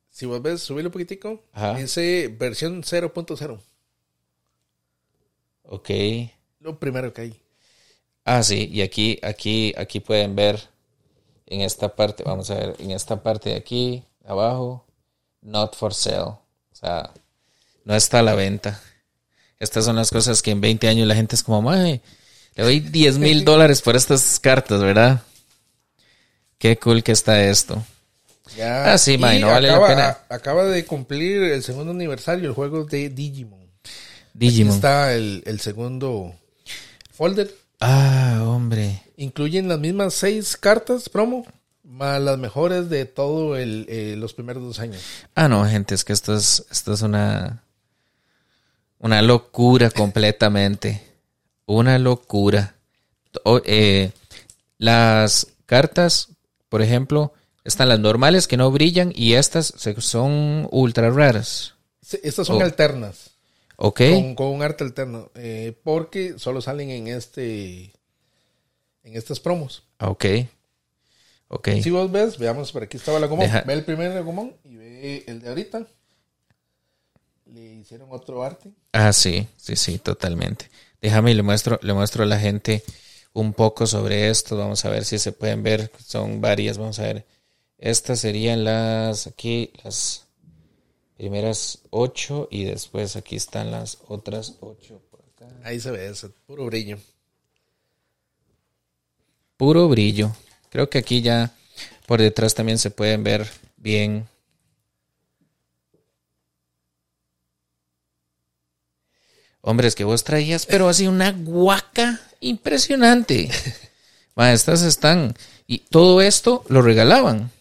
[0.10, 1.44] Si vos ves, subirlo un poquitico.
[1.52, 1.78] Ajá.
[1.78, 3.60] Ese versión 0.0.
[5.64, 5.90] Ok.
[6.62, 7.42] Lo primero que hay.
[8.32, 10.60] Ah, sí, y aquí, aquí, aquí pueden ver
[11.48, 14.86] en esta parte, vamos a ver, en esta parte de aquí, abajo,
[15.42, 16.22] not for sale.
[16.22, 16.40] O
[16.74, 17.10] sea,
[17.86, 18.80] no está a la venta.
[19.60, 22.02] Estas son las cosas que en 20 años la gente es como, mae,
[22.56, 25.22] le doy 10 mil dólares por estas cartas, ¿verdad?
[26.60, 27.84] Qué cool que está esto.
[28.56, 28.94] Ya.
[28.94, 30.08] Ah, sí, mae, no vale la pena.
[30.30, 33.60] a- acaba de cumplir el segundo aniversario el juego de Digimon.
[33.64, 33.90] Aquí
[34.34, 34.76] Digimon.
[34.76, 36.36] está el, el segundo
[37.12, 37.54] folder.
[37.80, 39.02] Ah, hombre.
[39.18, 41.46] Incluyen las mismas seis cartas promo,
[41.84, 45.02] más las mejores de todo el, eh, los primeros dos años.
[45.36, 47.64] Ah, no, gente, es que esto es, esto es una,
[49.00, 51.02] una locura completamente.
[51.66, 52.76] Una locura.
[53.44, 54.12] O- eh,
[54.78, 56.30] las cartas,
[56.68, 61.76] por ejemplo, están las normales que no brillan y estas se- son ultra raras.
[62.02, 63.29] Sí, Estas son alternas,
[63.82, 64.02] ¿Ok?
[64.12, 67.94] con, con un arte alterno, eh, porque solo salen en este
[69.04, 69.84] en estas promos.
[70.00, 70.26] Ok.
[71.48, 71.70] Ok.
[71.82, 73.28] Si vos ves, veamos, por aquí estaba la.
[73.28, 75.88] Deja- Ve el primer Gomón y ve el de ahorita.
[77.46, 78.70] Le hicieron otro arte.
[78.92, 80.70] Ah, sí, sí, sí, totalmente.
[81.02, 82.84] Déjame y le muestro, le muestro a la gente
[83.34, 84.58] un poco sobre esto.
[84.58, 85.92] Vamos a ver si se pueden ver.
[86.06, 86.78] Son varias.
[86.78, 87.26] Vamos a ver.
[87.80, 90.28] Estas serían las aquí, las
[91.20, 92.48] primeras ocho.
[92.50, 95.54] Y después aquí están las otras ocho por acá.
[95.64, 96.98] Ahí se ve eso, puro brillo.
[99.58, 100.32] Puro brillo.
[100.70, 101.54] Creo que aquí ya
[102.08, 103.46] por detrás también se pueden ver
[103.76, 104.28] bien.
[109.60, 113.52] Hombre, es que vos traías, pero así una guaca impresionante.
[114.36, 115.36] Ma, estas están.
[115.68, 117.52] Y todo esto lo regalaban.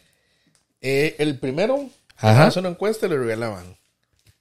[0.81, 2.49] Eh, el primero, Ajá.
[2.49, 3.77] hizo una encuesta y le regalaban.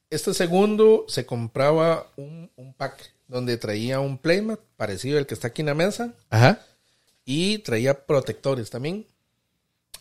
[0.10, 5.48] Este segundo se compraba un, un pack donde traía un playmat parecido al que está
[5.50, 6.62] aquí en la mesa Ajá.
[7.26, 9.06] y traía protectores también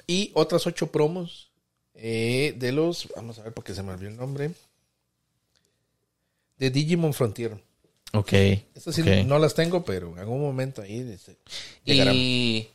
[0.06, 1.50] y otras ocho promos
[1.94, 4.52] eh, de los, vamos a ver porque se me olvidó el nombre,
[6.58, 7.60] de Digimon Frontier.
[8.12, 8.32] Ok.
[8.74, 9.26] Estas sí ok.
[9.26, 11.36] no las tengo, pero en algún momento ahí este,
[11.84, 12.68] Y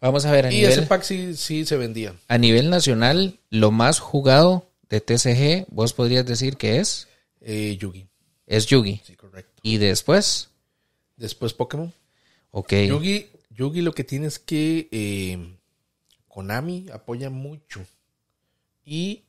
[0.00, 2.14] vamos a ver a nivel, ese pack sí, sí se vendía.
[2.28, 7.08] a nivel nacional, lo más jugado de TCG, vos podrías decir que es,
[7.40, 8.06] Eh, Yugi,
[8.46, 9.00] es Yugi.
[9.04, 9.52] sí, correcto.
[9.62, 10.50] Y después,
[11.16, 11.92] Después Pokémon.
[12.52, 12.72] ok.
[12.88, 15.54] Yugi, Yugi lo que tiene es que eh,
[16.28, 17.84] Konami apoya mucho.
[18.84, 19.24] Y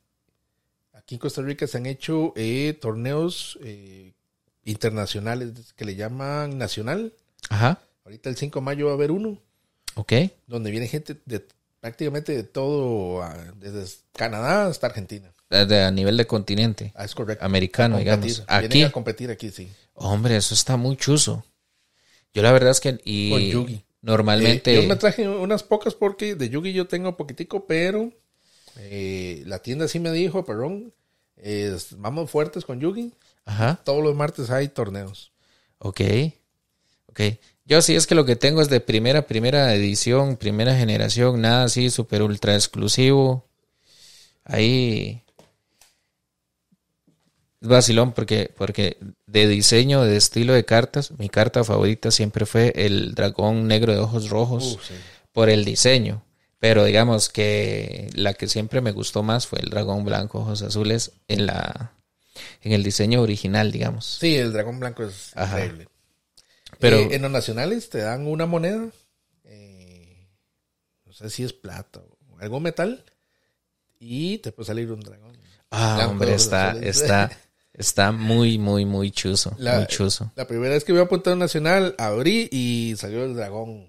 [0.94, 4.14] aquí en Costa Rica se han hecho eh, torneos eh,
[4.66, 7.14] internacionales que le llaman nacional.
[7.50, 7.82] Ajá.
[8.06, 9.42] Ahorita el 5 de mayo va a haber uno,
[10.00, 10.14] Ok.
[10.48, 11.46] donde viene gente de
[11.82, 15.32] prácticamente de todo, ah, desde Canadá hasta Argentina.
[15.50, 17.44] De- a nivel de continente Ah, es correcto.
[17.44, 18.44] americano, A digamos.
[18.48, 19.68] Aquí, Vienen a competir aquí, sí.
[19.96, 21.44] hombre, eso está muy chuzo.
[22.34, 23.84] Yo la verdad es que y Con Yugi.
[24.02, 28.12] normalmente Eh, yo me traje unas pocas porque de Yugi yo tengo poquitico, pero
[28.78, 30.94] eh, la tienda sí me dijo, perdón,
[31.98, 33.14] vamos fuertes con Yugi.
[33.46, 35.32] ajá, Todos los martes hay torneos.
[35.80, 36.02] ok,
[37.08, 37.22] ok.
[37.70, 41.66] Yo sí es que lo que tengo es de primera, primera edición, primera generación, nada
[41.66, 43.46] así super ultra exclusivo.
[44.44, 45.22] Ahí
[47.62, 48.98] es vacilón porque, porque
[49.28, 54.00] de diseño, de estilo de cartas, mi carta favorita siempre fue el dragón negro de
[54.00, 54.74] ojos rojos.
[54.74, 54.94] Uh, sí.
[55.32, 56.24] por el diseño.
[56.58, 61.12] Pero digamos que la que siempre me gustó más fue el dragón blanco, ojos azules,
[61.28, 61.94] en la
[62.64, 64.18] en el diseño original, digamos.
[64.20, 65.60] Sí, el dragón blanco es Ajá.
[65.60, 65.88] increíble.
[66.80, 68.90] Pero Eh, en los nacionales te dan una moneda,
[69.44, 70.28] eh,
[71.06, 73.04] no sé si es plata o algo metal,
[74.00, 75.38] y te puede salir un dragón.
[75.72, 77.30] ah, blanco, hombre, está está
[77.72, 79.56] Está muy, muy, muy chuzo.
[79.58, 80.34] La, muy chuzo.
[80.36, 83.88] la primera vez que vi a Puntero Nacional, abrí y salió el dragón.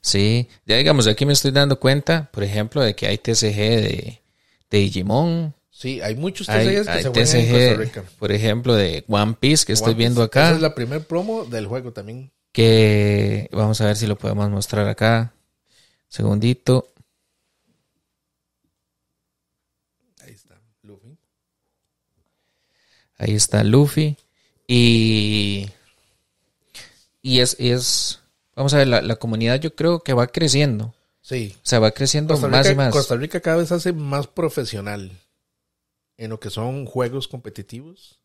[0.00, 4.22] Sí, ya digamos, aquí me estoy dando cuenta, por ejemplo, de que hay TCG de,
[4.70, 5.55] de Digimon.
[5.76, 8.04] Sí, hay muchos Hay, TCGs que hay se juegan en Costa TCG, Rica.
[8.18, 10.46] por ejemplo, de One Piece que estoy viendo acá.
[10.46, 12.32] Esa es la primer promo del juego también.
[12.50, 15.34] Que vamos a ver si lo podemos mostrar acá.
[16.08, 16.88] Segundito.
[20.24, 21.18] Ahí está, Luffy.
[23.18, 24.16] Ahí está Luffy.
[24.66, 25.68] Y.
[27.20, 28.20] Y es, es.
[28.54, 30.94] Vamos a ver, la, la comunidad yo creo que va creciendo.
[31.20, 31.54] Sí.
[31.54, 32.92] O sea, va creciendo más y más.
[32.94, 35.12] Costa Rica cada vez hace más profesional
[36.18, 38.18] en lo que son juegos competitivos.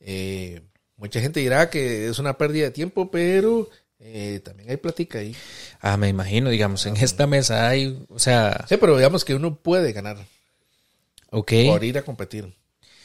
[0.00, 0.62] Eh,
[0.96, 3.68] mucha gente dirá que es una pérdida de tiempo, pero
[3.98, 5.36] eh, también hay plática ahí.
[5.80, 8.04] Ah, me imagino, digamos, en esta mesa hay.
[8.08, 10.16] O sea, Sí, pero digamos que uno puede ganar
[11.30, 11.52] ok.
[11.68, 12.54] por ir a competir.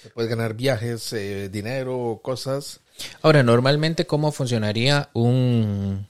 [0.02, 2.80] Se puede ganar viajes, eh, dinero, cosas.
[3.22, 6.08] Ahora, normalmente, ¿cómo funcionaría un,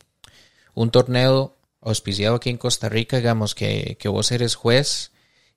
[0.73, 3.17] un torneo auspiciado aquí en Costa Rica?
[3.17, 5.11] Digamos que, que vos eres juez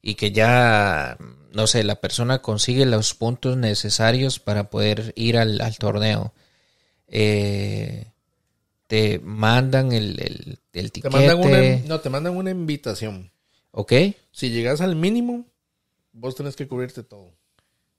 [0.09, 1.19] y que ya,
[1.53, 6.33] no sé, la persona consigue los puntos necesarios para poder ir al, al torneo.
[7.09, 8.11] Eh,
[8.87, 13.31] te mandan el, el, el Te mandan una, no, te mandan una invitación.
[13.71, 13.93] Ok.
[14.33, 15.45] Si llegas al mínimo,
[16.13, 17.31] vos tenés que cubrirte todo.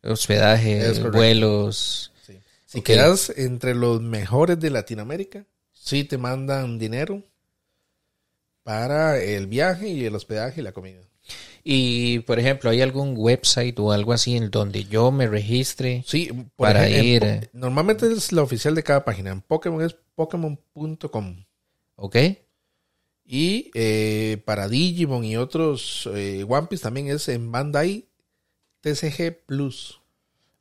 [0.02, 2.12] Hospedaje, vuelos.
[2.26, 2.40] Sí.
[2.66, 2.86] Si Ok.
[2.86, 7.22] quedas entre los mejores de Latinoamérica, sí te mandan dinero
[8.64, 11.02] para el viaje y el hospedaje y la comida.
[11.64, 16.04] Y, por ejemplo, ¿hay algún website o algo así en donde yo me registre?
[16.08, 17.50] Sí, Para ejemplo, ir.
[17.54, 19.32] Normalmente es la oficial de cada página.
[19.32, 21.46] En Pokémon es Pokémon.com.
[21.96, 22.16] ¿Ok?
[23.26, 28.08] Y eh, para Digimon y otros eh, One Piece también es en Bandai
[28.82, 30.00] TCG Plus.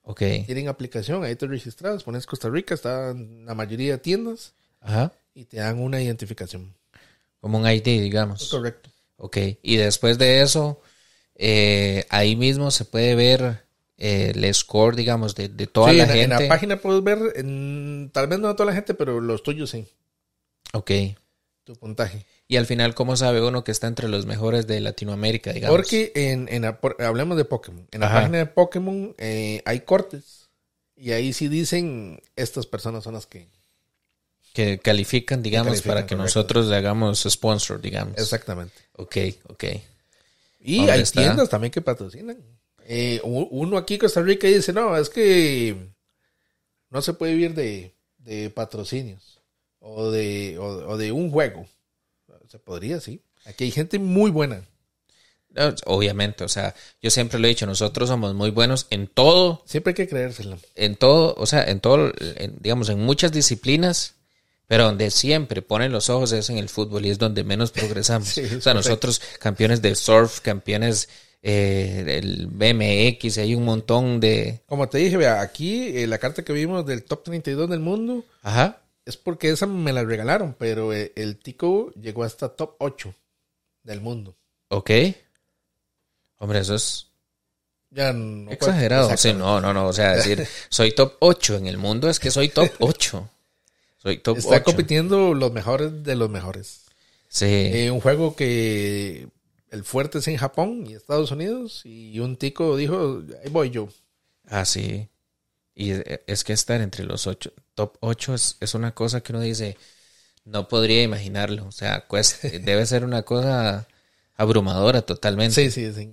[0.03, 0.22] Ok.
[0.46, 5.12] Tienen aplicación, ahí te registras, pones Costa Rica, está en la mayoría de tiendas Ajá.
[5.34, 6.74] y te dan una identificación.
[7.40, 8.49] Como un ID, digamos.
[8.51, 8.90] Correcto.
[9.16, 9.36] Ok.
[9.62, 10.80] Y después de eso,
[11.39, 13.64] eh, ahí mismo se puede ver
[13.97, 16.43] eh, el score, digamos, de, de toda Sí, la en, en gente.
[16.45, 19.86] la página puedes ver, en- tal vez no toda la gente, pero los tuyos sí,
[20.72, 20.91] Ok.
[21.64, 22.24] tu puntaje.
[22.51, 25.76] Y al final, ¿cómo sabe uno que está entre los mejores de Latinoamérica, digamos?
[25.76, 27.86] Porque en, en la- por- hablemos de Pokémon.
[27.93, 28.20] En la Ajá.
[28.20, 30.49] página de Pokémon eh, hay cortes.
[30.97, 33.47] Y ahí sí dicen, estas personas son las que...
[34.55, 36.39] Que califican, digamos, califican, para que correcto.
[36.41, 38.18] nosotros le hagamos sponsor, digamos.
[38.18, 38.74] Exactamente.
[38.97, 39.16] Ok,
[39.49, 39.64] ok.
[40.61, 41.23] Y ¿Dónde hay está?
[41.23, 42.39] tiendas también que patrocinan.
[42.85, 45.77] Eh, uno aquí en Costa Rica dice, no, es que
[46.91, 49.41] no se puede vivir de, de patrocinios
[49.81, 51.67] o de, o, o de un juego.
[52.49, 53.21] Se podría, sí.
[53.45, 54.63] Aquí hay gente muy buena.
[55.87, 59.91] Obviamente, o sea, yo siempre lo he dicho, nosotros somos muy buenos en todo, Siempre
[59.91, 60.57] hay que creérsela.
[60.77, 64.15] en todo, o sea, en todo, en- digamos, en muchas disciplinas,
[64.69, 68.29] pero donde siempre ponen los ojos es en el fútbol y es donde menos progresamos.
[68.39, 71.09] Sí, o sea, nosotros campeones de surf, campeones
[71.43, 74.61] eh, del BMX, hay un montón de...
[74.66, 78.25] Como te dije, vea, aquí eh, la carta que vimos del top 32 del mundo
[78.43, 78.83] Ajá.
[79.07, 83.14] es porque esa me la regalaron, pero eh, el tico llegó hasta top 8
[83.85, 84.37] del mundo.
[84.69, 84.91] Ok.
[86.41, 87.07] Hombre, eso es
[87.89, 89.16] Ya no exagerado.
[89.16, 89.87] Sí, no, no, no.
[89.87, 93.31] O sea, decir, soy top 8 en el mundo es que soy top 8.
[93.99, 94.64] Soy top Está 8.
[94.64, 96.82] compitiendo los mejores de los mejores.
[97.28, 97.46] Sí.
[97.46, 99.28] Eh, un juego que
[99.70, 103.88] el fuerte es en Japón y Estados Unidos y un tico dijo, ahí voy yo.
[104.46, 105.09] Ah, sí.
[105.74, 109.32] Y es- es que estar entre los ocho, top 8 es, es una cosa que
[109.32, 109.76] uno dice,
[110.44, 111.66] no podría imaginarlo.
[111.66, 113.86] O sea, cuesta- debe ser una cosa
[114.36, 115.55] abrumadora totalmente.
[115.55, 116.12] Sí, sí, sí.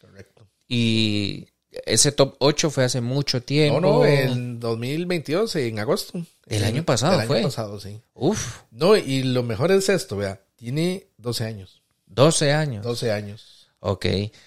[0.00, 0.46] Correcto.
[0.68, 1.48] Y
[1.86, 3.80] ese top 8 fue hace mucho tiempo.
[3.80, 6.24] No, no, en 2022, en agosto.
[6.46, 7.38] El año pasado El fue.
[7.38, 8.00] año pasado, sí.
[8.14, 11.82] Uf, No, y lo mejor es esto, vea, tiene 12 años.
[12.06, 12.84] 12 años.
[12.84, 13.68] 12 años.
[13.80, 14.06] Ok.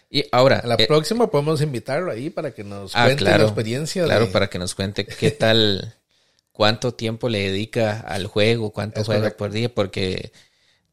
[0.09, 3.43] Y ahora, A la eh, próxima podemos invitarlo ahí para que nos ah, cuente claro,
[3.43, 4.03] la experiencia.
[4.05, 5.93] claro, de- para que nos cuente qué tal,
[6.51, 9.37] cuánto tiempo le dedica al juego, cuánto Es juega correcto.
[9.37, 10.31] por día, porque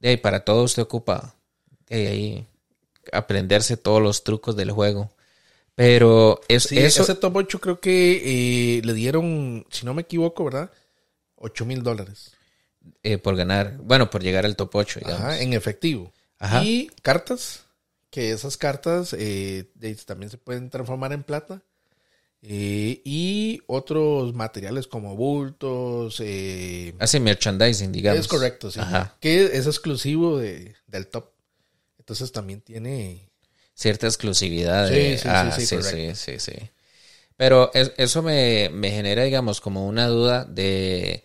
[0.03, 1.37] ahí, para todo usted ocupa
[1.89, 2.47] ahí
[3.13, 5.11] aprenderse todos los trucos del juego.
[5.75, 10.03] Pero es, Sí, eso, ese top 8 creo que eh, le dieron, si no me
[10.03, 10.71] equivoco, ¿verdad?
[11.37, 12.33] 8 mil dólares.
[13.03, 15.21] eh, por ganar, bueno, por llegar al top 8, digamos.
[15.21, 16.13] Ajá, en efectivo.
[16.39, 16.63] Ajá.
[16.65, 17.65] Y cartas,
[18.11, 19.65] que esas cartas eh,
[20.07, 21.63] también se pueden transformar en plata.
[22.47, 26.21] Eh, y otros materiales como bultos.
[26.21, 28.21] Hace merchandising, digamos.
[28.21, 28.81] es correcto, sí.
[28.81, 29.17] Ajá.
[29.19, 31.31] Que es exclusivo de, del top.
[31.99, 33.31] Entonces también tiene...
[33.75, 34.89] Cierta exclusividad.
[34.89, 36.15] Sí, sí, sí, ah, sí, sí, sí, correcto.
[36.15, 36.71] sí, sí.
[37.37, 41.25] Pero es- eso me, me genera, digamos, como una duda de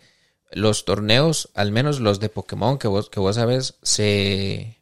[0.52, 4.78] los torneos, al menos los de Pokémon que vos, que vos sabes, se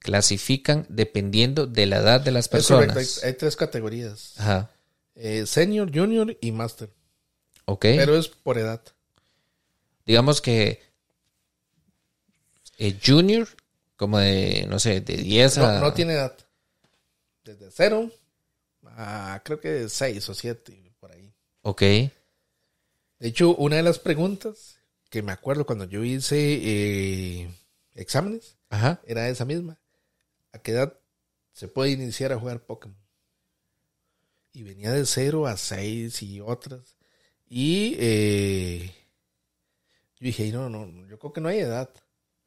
[0.00, 3.22] clasifican dependiendo de la edad de las Es personas.
[3.22, 4.34] hay, hay tres categorías.
[4.36, 4.70] Ajá.
[5.14, 6.90] Eh, senior, junior y master.
[7.64, 7.86] Ok.
[7.96, 8.82] Pero es por edad.
[10.04, 10.80] digamos que
[12.78, 13.48] eh, Junior,
[13.96, 15.74] como de, no sé, de 10 a...
[15.80, 16.36] No, no tiene edad.
[17.46, 18.10] Desde cero
[18.84, 21.32] a creo que seis o siete, por ahí.
[21.62, 21.80] Ok.
[21.80, 22.12] De
[23.20, 24.80] hecho, una de las preguntas
[25.10, 27.50] que me acuerdo cuando yo hice eh,
[27.94, 29.00] exámenes Ajá.
[29.06, 29.78] era esa misma.
[30.52, 30.98] ¿A qué edad
[31.52, 32.98] se puede iniciar a jugar Pokémon?
[34.52, 36.96] Y venía de 0 a 6 y otras.
[37.48, 38.92] Y eh,
[40.18, 41.90] yo dije, no, no, yo creo que no hay edad.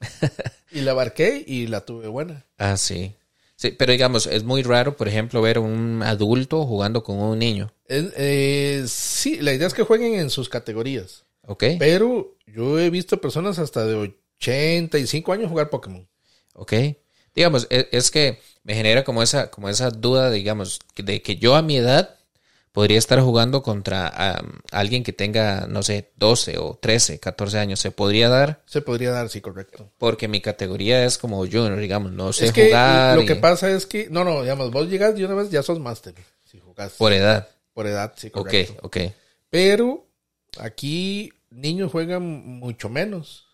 [0.71, 2.45] y la abarqué y la tuve buena.
[2.57, 3.15] Ah, sí.
[3.59, 7.73] Sí, pero digamos, es muy raro, por ejemplo, ver un adulto jugando con un niño.
[7.89, 11.25] Eh, sí, la idea es que jueguen en sus categorías.
[11.45, 11.65] Ok.
[11.77, 13.95] Pero yo he visto personas hasta de
[14.39, 16.07] 85 años jugar Pokémon.
[16.53, 16.71] Ok.
[17.35, 21.57] Digamos, es, es que me genera como esa, como esa duda, digamos, de que yo
[21.57, 22.15] a mi edad
[22.79, 27.79] podría estar jugando contra um, alguien que tenga, no sé, 12 o 13, 14 años.
[27.79, 29.89] Se podría dar Se podría dar, sí, correcto.
[29.97, 33.35] porque mi categoría es como junior, digamos, no sé es que jugar lo que y-
[33.35, 36.13] pasa es que, no, no, digamos, vos llegas y una vez ya sos máster.
[36.45, 37.47] Si jugás por, por edad.
[37.85, 38.77] edad, sí, Ok, correcto.
[38.81, 38.97] ok.
[39.49, 40.07] Pero
[40.57, 43.47] aquí niños juegan mucho menos.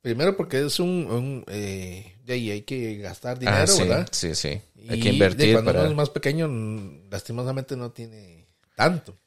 [0.00, 4.08] Primero porque es un, un, eh, de ahí hay que gastar dinero, ah, sí, ¿verdad?
[4.12, 4.60] sí, sí.
[4.88, 5.80] Hay Y que de invertir cuando para...
[5.80, 8.37] uno es más pequeño, mm, lastimosamente no tiene
[8.78, 9.18] tanto.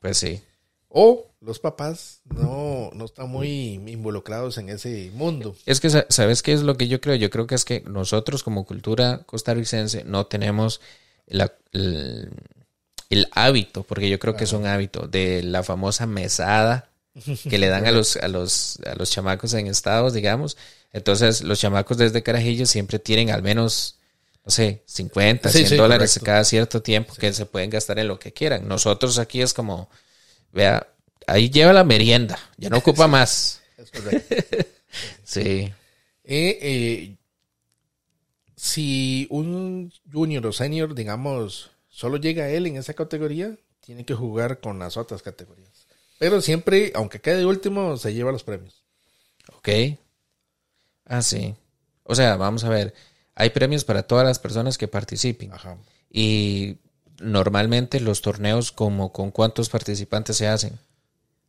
[0.00, 0.40] Pues sí.
[0.88, 5.54] O los papás no, no están muy involucrados en ese mundo.
[5.66, 7.14] Es que, sa- ¿sabes qué es lo que yo creo?
[7.16, 10.80] Yo creo que es que nosotros como cultura costarricense no tenemos
[11.26, 12.30] la- el,
[13.10, 16.88] el hábito, porque yo creo que es un hábito, de la famosa mesada
[17.48, 20.56] que le dan a los, a los, a los chamacos en estados, digamos.
[20.92, 23.98] Entonces, los chamacos desde Carajillo siempre tienen al menos,
[24.44, 26.26] no sé, 50, Sí, 100 sí, dólares correcto.
[26.26, 28.68] cada cierto tiempo que se pueden gastar en lo que quieran.
[28.68, 29.88] Nosotros aquí es como,
[30.52, 30.86] vea,
[31.26, 33.62] ahí lleva la merienda, ya no ocupa más.
[33.76, 34.34] Es correcto.
[35.24, 35.72] Sí.
[36.22, 37.16] Eh, eh,
[38.56, 44.60] si un junior o senior, digamos, solo llega él en esa categoría, tiene que jugar
[44.60, 45.86] con las otras categorías.
[46.18, 48.84] Pero siempre, aunque quede último, se lleva los premios.
[49.56, 49.68] Ok.
[51.06, 51.54] Ah, sí.
[52.04, 52.94] O sea, vamos a ver.
[53.34, 55.52] Hay premios para todas las personas que participen.
[55.52, 55.76] Ajá.
[56.10, 56.78] Y
[57.20, 60.78] normalmente los torneos, como con cuántos participantes se hacen.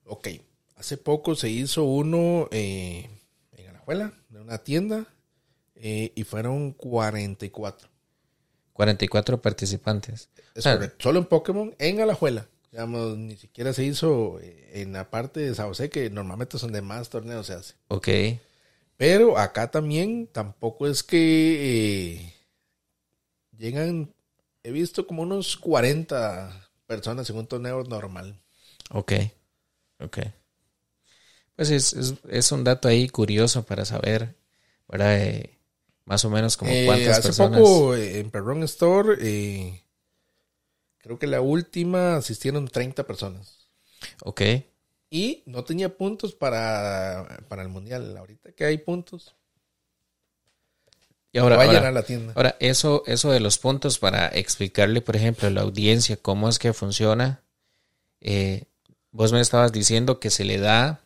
[0.06, 0.30] Ok.
[0.76, 3.10] Hace poco se hizo uno eh,
[3.54, 5.08] en Alajuela, de una tienda,
[5.76, 7.90] eh, y fueron 44.
[8.74, 10.30] 44 participantes.
[10.54, 10.98] Es correcto.
[11.00, 12.48] Solo en Pokémon, en Alajuela.
[12.72, 16.62] Digamos, ni siquiera se hizo eh, en la parte de San José, que normalmente es
[16.62, 17.76] donde más torneos se hace.
[17.88, 18.10] Ok.
[18.98, 21.18] Pero acá también tampoco es que
[22.16, 22.34] eh,
[23.58, 24.14] llegan,
[24.64, 28.40] he visto como unos 40 personas en un torneo normal.
[28.92, 29.12] Ok.
[30.00, 30.20] Ok.
[31.56, 34.36] Pues es, es, es un dato ahí curioso para saber,
[34.88, 35.18] ¿verdad?
[35.22, 35.60] Eh,
[36.06, 37.60] más o menos como Eh, cuántas hace personas.
[37.62, 39.82] poco eh, en Perron Store, eh,
[40.98, 43.70] creo que la última asistieron 30 personas.
[44.26, 44.42] Ok.
[45.10, 48.16] Y no tenía puntos para, para el mundial.
[48.18, 49.36] Ahorita que hay puntos,
[51.32, 52.34] Y ahora, va a llenar la tienda.
[52.36, 56.60] Ahora, eso, eso de los puntos para explicarle, por ejemplo, a la audiencia cómo es
[56.60, 57.42] que funciona.
[58.22, 58.64] eh,
[59.12, 61.00] vos me estabas diciendo que se le da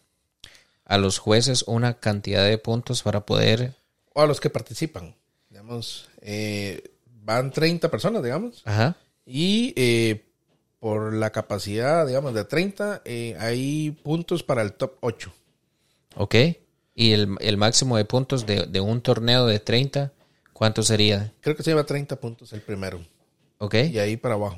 [0.86, 3.76] a los jueces una cantidad de puntos para poder.
[4.14, 5.16] O a los que participan.
[5.50, 8.64] Digamos, eh, van 30 personas, digamos.
[8.66, 8.96] Ajá.
[9.26, 10.26] Y eh,
[10.80, 15.32] por la capacidad, digamos, de 30, eh, hay puntos para el top 8.
[16.16, 16.36] Ok.
[16.96, 20.12] Y el, el máximo de puntos de, de un torneo de 30,
[20.54, 21.34] ¿cuánto sería?
[21.42, 23.00] Creo que se lleva 30 puntos el primero.
[23.58, 23.76] Ok.
[23.92, 24.58] Y ahí para abajo.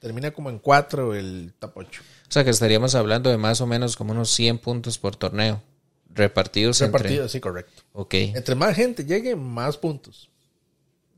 [0.00, 2.02] Termina como en 4 el top 8.
[2.28, 5.62] O sea que estaríamos hablando de más o menos como unos 100 puntos por torneo.
[6.10, 7.72] Repartidos Repartido, sí, correcto.
[7.76, 7.84] entre.
[7.92, 8.14] Ok.
[8.36, 10.28] Entre más gente llegue, más puntos.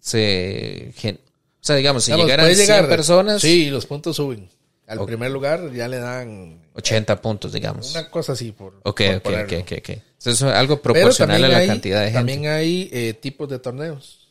[0.01, 1.21] Se, gen-
[1.67, 4.49] o sea, digamos, si Digamos, llegaran puede 100 llegar- personas, Sí, los puntos suben.
[4.87, 5.07] Al Ok.
[5.09, 7.91] primer lugar ya le dan 80 puntos, digamos.
[7.91, 8.75] una cosa así por.
[8.85, 9.59] Ok, por ok, ok, ponerlo.
[9.59, 9.89] ok, ok.
[10.21, 12.19] Eso es algo proporcional a la hay- cantidad de gente.
[12.19, 14.29] También hay eh, tipos de torneos.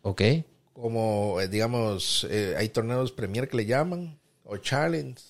[0.00, 0.22] Ok,
[0.72, 5.20] como eh, digamos eh, hay torneos Premier que le llaman o Challenge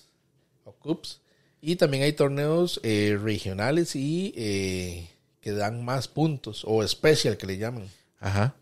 [0.63, 1.19] o Cups
[1.59, 5.09] y también hay torneos eh, regionales y eh,
[5.41, 7.89] que dan más puntos o Special que le llaman
[8.21, 8.55] ajá.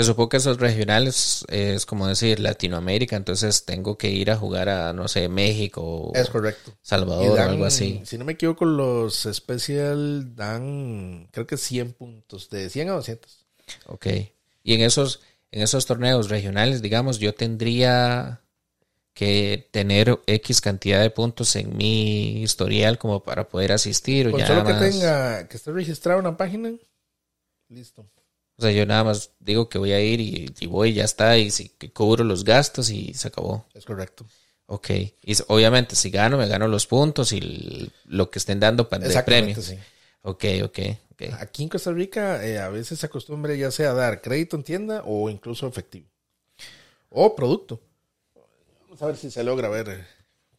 [0.00, 4.70] Que supongo que esos regionales es como decir Latinoamérica, entonces tengo que ir a jugar
[4.70, 6.10] a, no sé, México.
[6.14, 6.72] Es correcto.
[6.80, 8.00] Salvador o algo así.
[8.06, 13.46] Si no me equivoco, los Special dan, creo que 100 puntos, de 100 a 200.
[13.88, 14.06] Ok.
[14.62, 15.20] Y en esos,
[15.52, 18.40] en esos torneos regionales, digamos, yo tendría
[19.12, 24.28] que tener X cantidad de puntos en mi historial como para poder asistir.
[24.28, 26.72] O Con ya solo que más- tenga, que esté registrado en una página,
[27.68, 28.06] listo.
[28.60, 31.04] O sea, yo nada más digo que voy a ir y, y voy y ya
[31.04, 31.38] está.
[31.38, 33.66] Y si que cubro los gastos y se acabó.
[33.72, 34.26] Es correcto.
[34.66, 34.90] Ok.
[35.22, 39.22] Y obviamente, si gano, me gano los puntos y lo que estén dando para de
[39.22, 39.56] premio.
[39.62, 39.78] Sí.
[40.20, 40.78] Ok, ok,
[41.12, 41.22] ok.
[41.40, 44.62] Aquí en Costa Rica eh, a veces se acostumbra ya sea a dar crédito en
[44.62, 46.06] tienda o incluso efectivo.
[47.08, 47.80] O producto.
[48.82, 50.06] Vamos a ver si se logra ver eh,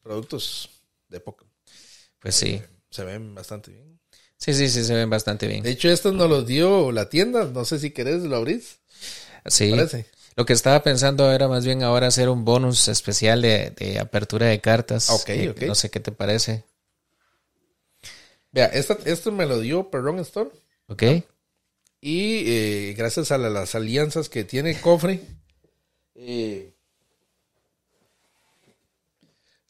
[0.02, 0.72] productos
[1.08, 1.54] de Pokémon.
[2.18, 2.64] Pues sí.
[2.90, 4.01] Se ven bastante bien.
[4.44, 5.62] Sí, sí, sí, se ven bastante bien.
[5.62, 7.46] De hecho, estos nos los dio la tienda.
[7.46, 8.80] No sé si querés, lo abrís.
[9.46, 9.70] Sí.
[9.70, 10.08] Parece.
[10.36, 14.48] Lo que estaba pensando era más bien ahora hacer un bonus especial de, de apertura
[14.48, 15.10] de cartas.
[15.12, 15.62] Ok, Eh, ok.
[15.64, 16.64] No sé qué te parece.
[18.52, 20.50] Vea, esta, esto me lo dio Perron Store.
[20.88, 21.04] Ok.
[22.02, 25.20] Y eh, gracias a la- las alianzas que tiene cofre,
[26.16, 26.74] eh,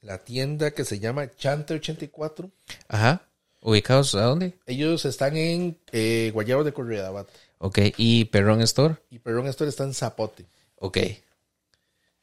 [0.02, 2.50] la tienda que se llama Chante84,
[2.88, 3.28] Ajá.
[3.62, 4.54] ¿Ubicados a dónde?
[4.66, 7.28] ellos están en eh, Guayabo de Corridabat
[7.60, 7.78] Ok.
[7.98, 8.96] ¿Y Perron Store?
[9.12, 10.46] y Perron Store está en Zapote.
[10.78, 10.98] Ok.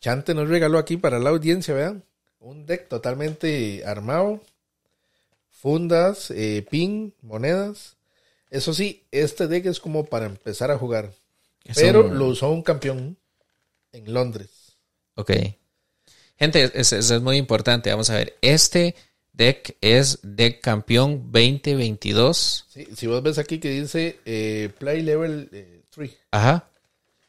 [0.01, 2.03] Chante nos regaló aquí para la audiencia, vean,
[2.41, 4.41] un deck totalmente armado,
[5.51, 7.97] fundas, eh, pin, monedas.
[8.51, 11.12] Eso sí, este deck es como para empezar a jugar,
[11.74, 13.16] pero lo usó un campeón
[13.93, 14.76] en Londres.
[15.14, 15.32] Ok.
[16.36, 17.91] Gente, eso es, es muy importante.
[17.91, 18.36] Vamos a ver.
[18.41, 18.95] Este
[19.39, 22.66] deck es deck campeón 2022.
[22.68, 25.49] Sí, si vos ves aquí que dice eh, Play Level
[25.89, 26.11] 3.
[26.32, 26.68] Ajá.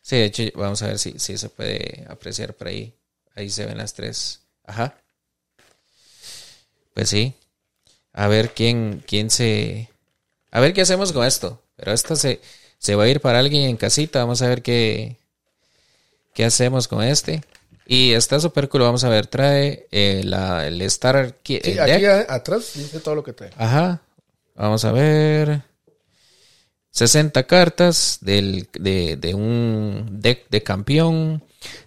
[0.01, 2.93] Sí, de hecho, vamos a ver si, si se puede apreciar por ahí.
[3.35, 4.41] Ahí se ven las tres.
[4.65, 4.97] Ajá.
[6.95, 7.33] Pues sí.
[8.11, 9.87] A ver quién, quién se.
[10.51, 11.61] A ver qué hacemos con esto.
[11.75, 12.41] Pero esto se,
[12.79, 14.19] se va a ir para alguien en casita.
[14.19, 15.15] Vamos a ver qué,
[16.33, 17.43] qué hacemos con este.
[17.91, 18.83] Y está súper cool.
[18.83, 19.25] Vamos a ver.
[19.25, 23.33] Trae eh, la, el Star Ki- Sí, el aquí a- atrás dice todo lo que
[23.33, 23.49] trae.
[23.57, 23.99] Ajá.
[24.53, 25.63] Vamos a ver.
[26.91, 31.43] 60 cartas del, de, de un deck de campeón.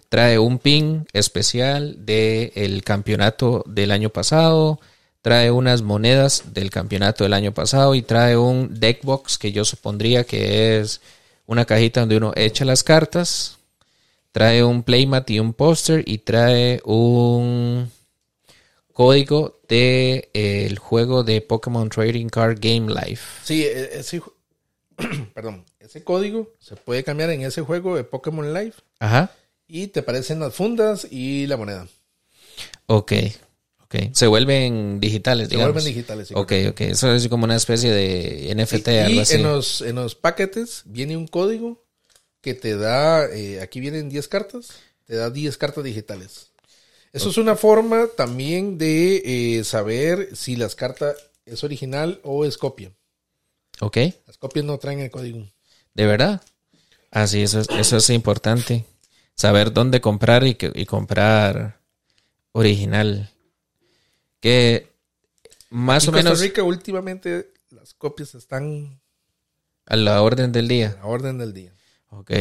[0.09, 4.79] Trae un pin especial del campeonato del año pasado.
[5.21, 7.95] Trae unas monedas del campeonato del año pasado.
[7.95, 10.99] Y trae un deck box que yo supondría que es
[11.45, 13.57] una cajita donde uno echa las cartas.
[14.33, 16.03] Trae un playmat y un póster.
[16.05, 17.89] Y trae un
[18.91, 23.21] código de eh, el juego de Pokémon Trading Card Game Life.
[23.43, 24.21] Sí, e- ese,
[25.33, 29.31] perdón, ese código se puede cambiar en ese juego de Pokémon Live Ajá.
[29.67, 31.87] y te aparecen las fundas y la moneda.
[32.87, 33.13] Ok.
[33.83, 33.95] Ok.
[34.13, 35.73] Se vuelven digitales, Se digamos.
[35.73, 36.27] vuelven digitales.
[36.27, 36.81] sí, Ok, ok.
[36.81, 39.35] Eso es como una especie de NFT, Y, algo y así.
[39.35, 41.82] en los, en los paquetes viene un código
[42.43, 44.69] que te da, eh, aquí vienen 10 cartas,
[45.05, 46.51] te da 10 cartas digitales.
[47.13, 51.15] Eso es una forma también de eh, saber si las cartas
[51.45, 52.91] es original o es copia.
[53.79, 53.97] Ok.
[54.27, 55.47] Las copias no traen el código.
[55.93, 56.41] ¿De verdad?
[57.11, 58.85] Ah, sí, eso es, eso es importante.
[59.35, 61.79] Saber dónde comprar y, que- y comprar
[62.51, 63.29] original.
[64.41, 64.89] Que
[65.69, 68.99] más En o Costa menos Rica últimamente las copias están
[69.85, 70.89] a la orden del día.
[70.99, 71.73] a la orden del día.
[72.19, 72.31] Ok.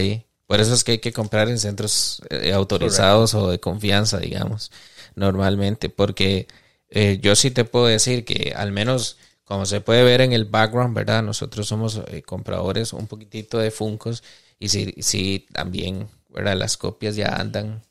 [0.47, 4.70] Por eso es que hay que comprar en centros eh, autorizados o de confianza, digamos,
[5.14, 5.89] normalmente.
[5.89, 6.47] Porque
[6.91, 10.45] eh, yo sí te puedo decir que al menos, como se puede ver en el
[10.45, 11.23] background, ¿verdad?
[11.23, 14.23] Nosotros somos eh, compradores un poquitito de Funcos
[14.59, 16.57] y sí, sí también, ¿verdad?
[16.57, 17.83] Las copias ya andan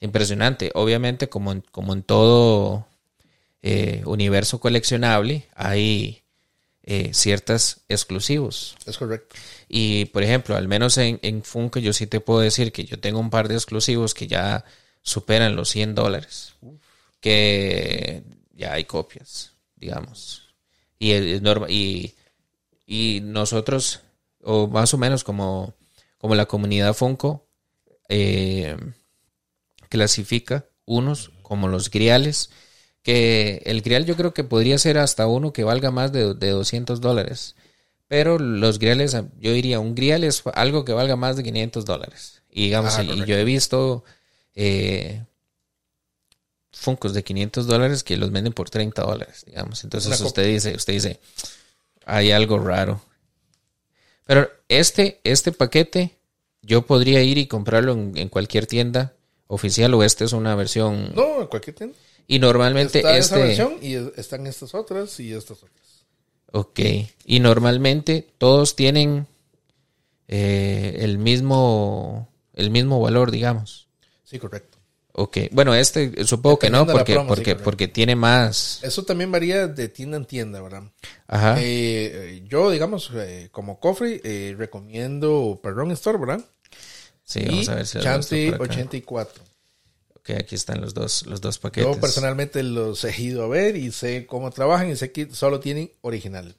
[0.00, 0.72] impresionante.
[0.74, 2.86] Obviamente, como en, como en todo
[4.04, 6.22] universo coleccionable, hay
[6.86, 8.76] eh, ciertas exclusivos.
[8.86, 9.34] Es correcto.
[9.68, 12.98] Y por ejemplo, al menos en, en Funko yo sí te puedo decir que yo
[13.00, 14.64] tengo un par de exclusivos que ya
[15.02, 16.54] superan los 100 dólares.
[17.20, 18.22] Que
[18.54, 20.54] ya hay copias, digamos.
[20.98, 22.14] Y, es norma- y,
[22.86, 24.00] y nosotros,
[24.42, 25.74] o más o menos como,
[26.18, 27.48] como la comunidad Funko,
[28.08, 28.76] eh,
[29.88, 32.50] clasifica unos como los griales,
[33.06, 36.50] que el grial yo creo que podría ser hasta uno que valga más de, de
[36.50, 37.54] 200 dólares.
[38.08, 42.42] Pero los griales, yo diría, un grial es algo que valga más de 500 dólares.
[42.50, 44.02] Y digamos, Ah, y- yo he visto
[44.56, 45.22] eh,
[46.72, 49.84] Funkos de 500 dólares que los venden por 30 dólares, digamos.
[49.84, 51.20] Entonces usted dice, usted dice,
[52.04, 53.00] hay algo raro.
[54.26, 56.18] Pero este, este paquete
[56.60, 59.14] yo podría ir y comprarlo en, en cualquier tienda
[59.46, 61.12] oficial o esta es una versión.
[61.14, 61.96] No, en cualquier tienda.
[62.26, 63.34] Y normalmente Está este.
[63.34, 66.04] esa versión y están estas otras y estas otras.
[66.52, 66.80] Ok.
[67.24, 69.26] Y normalmente todos tienen
[70.28, 73.88] eh, el mismo el mismo valor, digamos.
[74.24, 74.76] Sí, correcto.
[75.18, 75.38] Ok.
[75.50, 78.80] Bueno, este supongo que no, porque, promo, porque, porque tiene más.
[78.82, 80.82] Eso también varía de tienda en tienda, ¿verdad?
[81.26, 81.56] Ajá.
[81.58, 86.44] Eh, yo, digamos, eh, como cofre, eh, recomiendo Perron Store, ¿verdad?
[87.24, 88.74] sí, y vamos a ver si lo muestro Chante por acá.
[88.74, 89.44] 84.
[90.28, 91.94] Ok, aquí están los dos, los dos paquetes.
[91.94, 95.60] Yo personalmente los he ido a ver y sé cómo trabajan y sé que solo
[95.60, 96.56] tienen original.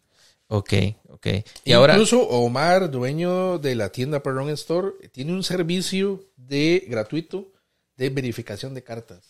[0.47, 0.73] Ok,
[1.09, 1.27] ok.
[1.65, 1.93] Y ahora.
[1.93, 7.51] Incluso Omar, dueño de la tienda Perron Store, tiene un servicio de gratuito
[7.97, 9.25] de verificación de cartas.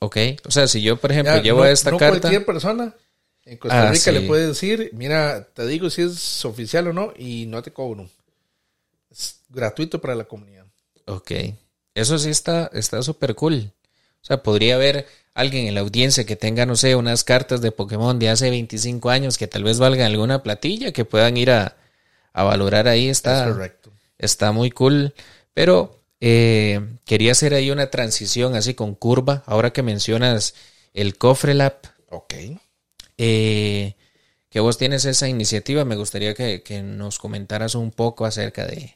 [0.00, 0.18] Ok.
[0.44, 2.20] O sea, si yo, por ejemplo, Ya, llevo no, esta no carta.
[2.20, 2.94] cualquier persona
[3.46, 7.14] en Costa Ah, Rica le puede decir, mira, te digo si es oficial o no
[7.16, 8.10] y no te cobro.
[9.10, 10.66] Es gratuito para la comunidad.
[11.06, 11.32] Ok.
[11.96, 13.72] Eso sí está está súper cool.
[14.22, 17.72] O sea, podría haber alguien en la audiencia que tenga, no sé, unas cartas de
[17.72, 21.76] Pokémon de hace 25 años que tal vez valgan alguna platilla que puedan ir a,
[22.32, 23.08] a valorar ahí.
[23.08, 23.92] Es Está, correcto.
[24.18, 25.14] está muy cool.
[25.54, 29.42] Pero eh, quería hacer ahí una transición así con curva.
[29.46, 30.54] Ahora que mencionas
[30.94, 31.78] el Cofre Lab,
[32.10, 32.34] Ok.
[33.18, 33.94] eh,
[34.50, 38.95] que vos tienes esa iniciativa, me gustaría que, que nos comentaras un poco acerca de,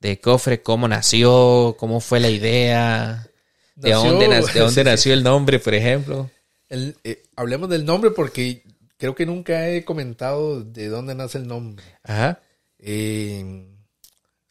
[0.00, 3.28] de Cofre, cómo nació, cómo fue la idea,
[3.74, 4.84] de Nació- dónde, nac- de dónde sí.
[4.84, 6.30] nació el nombre, por ejemplo.
[6.68, 8.62] El- eh, hablemos del nombre porque
[8.98, 11.84] creo que nunca he comentado de dónde nace el nombre.
[12.02, 12.40] Ajá,
[12.78, 13.66] Eh,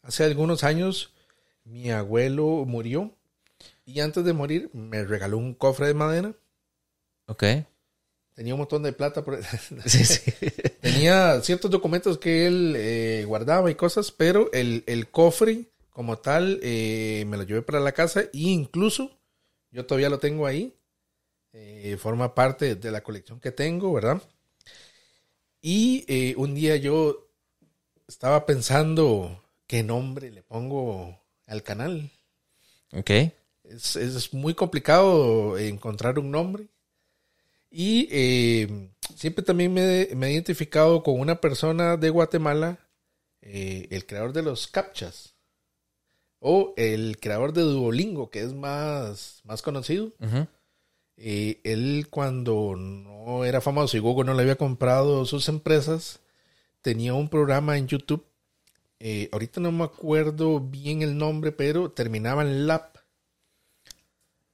[0.02, 1.12] hace algunos años
[1.64, 3.14] mi abuelo murió
[3.84, 6.34] y antes de morir me regaló un cofre de madera.
[7.26, 7.44] ok.
[8.36, 9.24] Tenía un montón de plata.
[9.24, 9.40] por-
[9.86, 10.20] Sí, sí.
[10.80, 16.60] Tenía ciertos documentos que él eh, guardaba y cosas, pero el, el cofre como tal
[16.62, 19.10] eh, me lo llevé para la casa e incluso
[19.72, 20.74] yo todavía lo tengo ahí.
[21.52, 24.22] Eh, forma parte de la colección que tengo, ¿verdad?
[25.62, 27.28] Y un día yo
[28.08, 32.12] estaba pensando qué nombre le pongo al canal.
[32.92, 33.10] Ok,
[33.64, 36.68] Es, es muy complicado encontrar un nombre.
[37.78, 42.78] Y eh, siempre también me, me he identificado con una persona de Guatemala,
[43.42, 45.34] eh, el creador de los captchas.
[46.38, 50.10] O el creador de Duolingo, que es más, más conocido.
[51.18, 56.20] Eh, él cuando no era famoso y Google no le había comprado sus empresas,
[56.80, 58.24] tenía un programa en YouTube.
[59.32, 62.95] ahorita no me acuerdo bien el nombre, pero terminaba en Lab.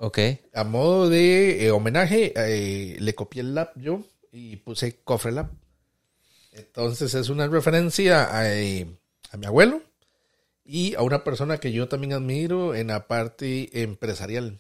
[0.03, 0.19] Ok,
[0.53, 5.51] A modo de eh, homenaje, eh, le copié el lab yo y puse cofre lab.
[6.53, 8.87] Entonces es una referencia a, eh,
[9.31, 9.83] a mi abuelo
[10.65, 14.59] y a una persona que yo también admiro en la parte empresarial.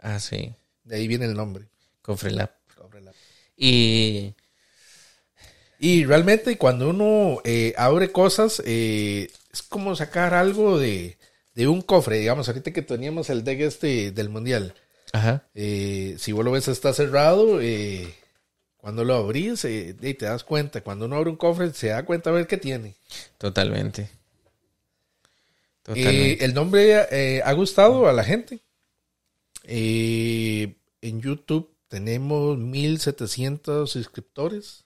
[0.00, 0.54] ah, sí,
[0.84, 1.68] De ahí viene el nombre.
[2.02, 2.50] Cofre Lab.
[2.76, 3.14] Cofre Lab.
[3.56, 4.34] Y,
[5.78, 11.18] Y realmente cuando uno eh, abre cosas, eh, es como sacar algo de,
[11.54, 12.18] de un cofre.
[12.18, 14.74] Digamos, ahorita que teníamos el deck este del mundial.
[15.12, 18.12] ajá, Eh, si vos lo ves está cerrado, eh,
[18.76, 22.04] cuando lo abrís eh, y te das cuenta, cuando uno abre un cofre se da
[22.04, 22.94] cuenta a ver qué tiene.
[23.38, 24.02] totalmente.
[24.02, 24.08] Eh,
[25.82, 26.44] Totalmente.
[26.44, 28.60] el nombre eh, ha gustado a la gente.
[29.64, 34.84] Eh, en YouTube tenemos 1700 suscriptores.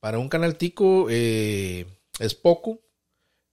[0.00, 1.86] Para un canal tico eh,
[2.18, 2.80] es poco,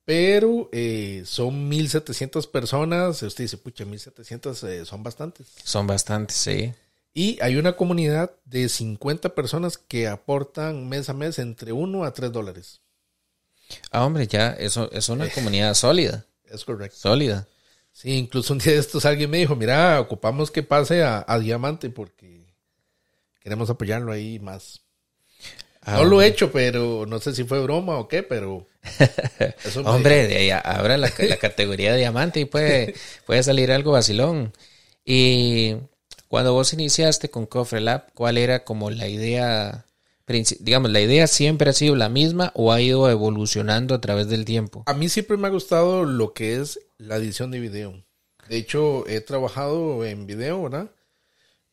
[0.05, 3.21] pero eh, son 1700 personas.
[3.23, 5.47] Usted dice, pucha, 1700 eh, son bastantes.
[5.63, 6.73] Son bastantes, sí.
[7.13, 12.13] Y hay una comunidad de 50 personas que aportan mes a mes entre 1 a
[12.13, 12.81] 3 dólares.
[13.91, 16.97] Ah, hombre, ya, eso es una comunidad sólida, Es correcto.
[16.97, 17.47] sólida.
[17.91, 21.39] Sí, incluso un día de estos alguien me dijo, mira, ocupamos que pase a, a
[21.39, 22.53] Diamante porque
[23.39, 24.81] queremos apoyarlo ahí más.
[25.85, 28.67] Ah, no lo he hecho, pero no sé si fue broma o qué, pero...
[29.65, 32.93] eso me- Hombre, de ahí ahora la, la categoría de diamante y puede,
[33.25, 34.53] puede salir algo vacilón.
[35.05, 35.75] Y
[36.27, 39.85] cuando vos iniciaste con Cofre Lab, ¿cuál era como la idea?
[40.59, 44.45] Digamos, ¿la idea siempre ha sido la misma o ha ido evolucionando a través del
[44.45, 44.83] tiempo?
[44.85, 48.03] A mí siempre me ha gustado lo que es la edición de video.
[48.47, 50.91] De hecho, he trabajado en video, ¿verdad?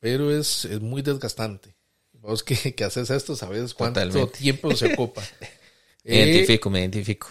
[0.00, 1.74] Pero es, es muy desgastante.
[2.20, 4.38] Vos que, que haces esto, sabes cuánto Totalmente.
[4.38, 5.22] tiempo se ocupa.
[5.40, 5.48] Me
[6.04, 7.28] Eh, identifico, me identifico.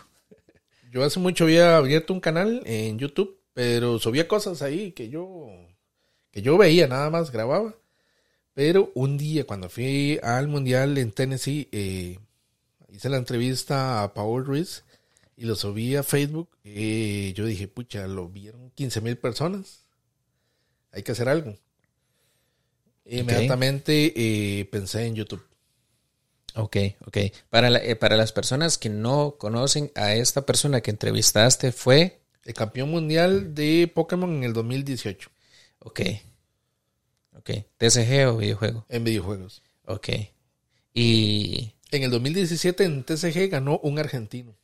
[0.91, 5.47] yo hace mucho había abierto un canal en YouTube, pero subía cosas ahí que yo,
[6.31, 7.73] que yo veía, nada más grababa.
[8.53, 12.19] Pero un día, cuando fui al Mundial en Tennessee, eh,
[12.91, 14.83] hice la entrevista a Paul Ruiz
[15.35, 16.49] y lo subí a Facebook.
[16.63, 19.85] Y yo dije, pucha, lo vieron 15 mil personas.
[20.91, 21.55] Hay que hacer algo.
[23.09, 25.43] Inmediatamente eh, pensé en YouTube.
[26.55, 27.17] Ok, ok.
[27.49, 32.21] Para, eh, para las personas que no conocen a esta persona que entrevistaste, fue...
[32.45, 35.29] El campeón mundial de Pokémon en el 2018.
[35.79, 36.01] Ok.
[37.37, 37.51] Ok.
[37.77, 38.85] ¿TCG o videojuego?
[38.89, 39.61] En videojuegos.
[39.85, 40.09] Ok.
[40.93, 41.73] Y...
[41.91, 44.55] En el 2017 en TCG ganó un argentino.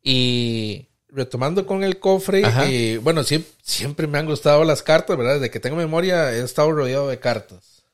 [0.02, 5.34] Y Retomando con el cofre, eh, bueno, siempre, siempre me han gustado las cartas, ¿verdad?
[5.34, 7.84] Desde que tengo memoria he estado rodeado de cartas.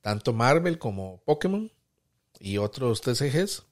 [0.00, 1.70] Tanto Marvel como Pokémon
[2.40, 3.62] y otros TCGs.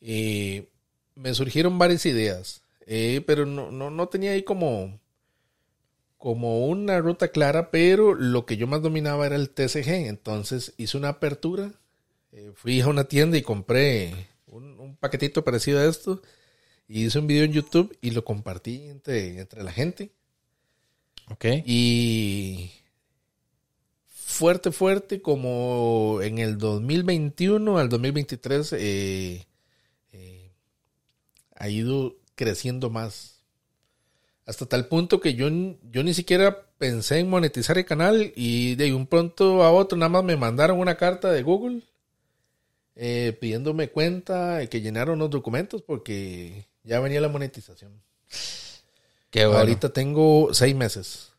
[0.00, 0.68] Y
[1.14, 4.98] me surgieron varias ideas, eh, pero no, no, no tenía ahí como,
[6.18, 10.06] como una ruta clara, pero lo que yo más dominaba era el TCG.
[10.08, 11.72] Entonces hice una apertura,
[12.32, 16.22] eh, fui a una tienda y compré un, un paquetito parecido a esto.
[16.88, 20.10] Y hice un video en YouTube y lo compartí entre, entre la gente.
[21.30, 21.44] ok.
[21.64, 22.70] Y
[24.32, 29.46] fuerte, fuerte, como en el 2021 al 2023, eh, eh,
[31.62, 33.36] ha ido creciendo más.
[34.46, 38.92] Hasta tal punto que yo, yo ni siquiera pensé en monetizar el canal y de
[38.92, 41.82] un pronto a otro nada más me mandaron una carta de Google
[42.96, 47.92] eh, pidiéndome cuenta, eh, que llenaron los documentos porque ya venía la monetización.
[49.30, 49.60] Qué bueno.
[49.60, 51.32] Ahorita tengo seis meses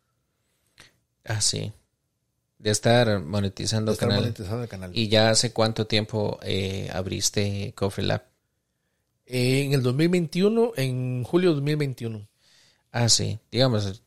[1.26, 1.74] Ah, sí.
[2.60, 4.24] De estar monetizando de estar canal.
[4.24, 4.92] monetizando el canal.
[4.94, 8.33] ¿Y ya hace cuánto tiempo eh, abriste Coffee Lab?
[9.26, 12.28] En el 2021, en julio de 2021.
[12.92, 13.40] Ah, sí.
[13.52, 14.02] Digamos,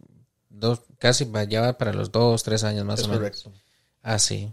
[0.49, 3.21] dos, casi ya va para los dos, tres años más Es o menos.
[3.21, 3.53] correcto.
[4.03, 4.53] Ah, sí.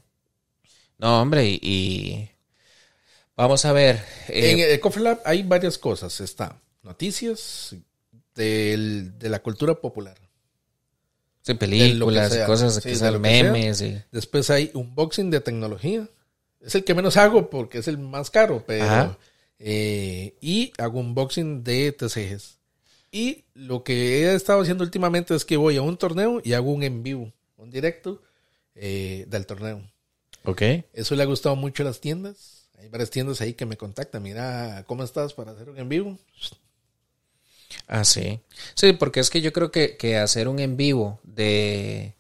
[0.97, 2.29] No, hombre, y, y
[3.35, 3.97] vamos a ver.
[4.29, 6.19] eh, en el Coffee Lab hay varias cosas.
[6.21, 7.75] Está noticias
[8.35, 10.17] del- de la cultura popular.
[11.41, 13.11] sí, películas, y cosas Sí, que sea.
[13.11, 13.81] memes.
[13.81, 16.07] y- Después hay unboxing de tecnología.
[16.61, 18.85] Es el que menos hago porque es el más caro, pero...
[18.85, 19.17] Ajá.
[19.65, 22.57] Eh, y hago unboxing de TCGs.
[23.13, 26.71] Y lo que he estado haciendo últimamente es que voy a un torneo y hago
[26.71, 28.21] un en vivo, un directo
[28.75, 29.81] eh, del torneo.
[30.43, 30.63] Ok.
[30.91, 32.67] Eso le ha gustado mucho a las tiendas.
[32.77, 34.21] Hay varias tiendas ahí que me contactan.
[34.21, 36.17] Mira, ¿cómo estás para hacer un en vivo?
[37.87, 38.41] Ah, sí.
[38.75, 42.15] Sí, porque es que yo creo que, que hacer un en vivo de,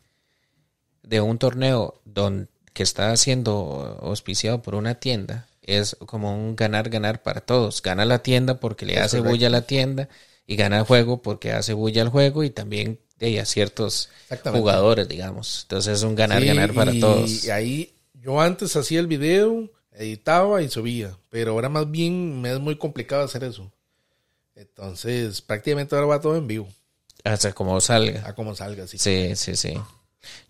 [1.01, 7.23] de un torneo don, que está siendo auspiciado por una tienda es como un ganar-ganar
[7.23, 7.81] para todos.
[7.81, 9.29] Gana la tienda porque le Es hace correcto.
[9.29, 10.09] bulla a la tienda
[10.47, 14.09] y gana el juego porque hace bulla al juego y también eh, a ciertos
[14.43, 15.61] jugadores, digamos.
[15.63, 17.47] Entonces es un ganar-ganar Sí, para y todos.
[17.49, 21.17] ahí yo antes hacía el video, editaba y subía.
[21.29, 23.71] Pero ahora más bien me es muy complicado hacer eso.
[24.55, 26.67] Entonces prácticamente ahora va todo en vivo.
[27.23, 28.27] Hasta como salga.
[28.27, 28.83] A como salga.
[28.83, 28.97] Así.
[28.97, 29.73] Sí, sí, sí.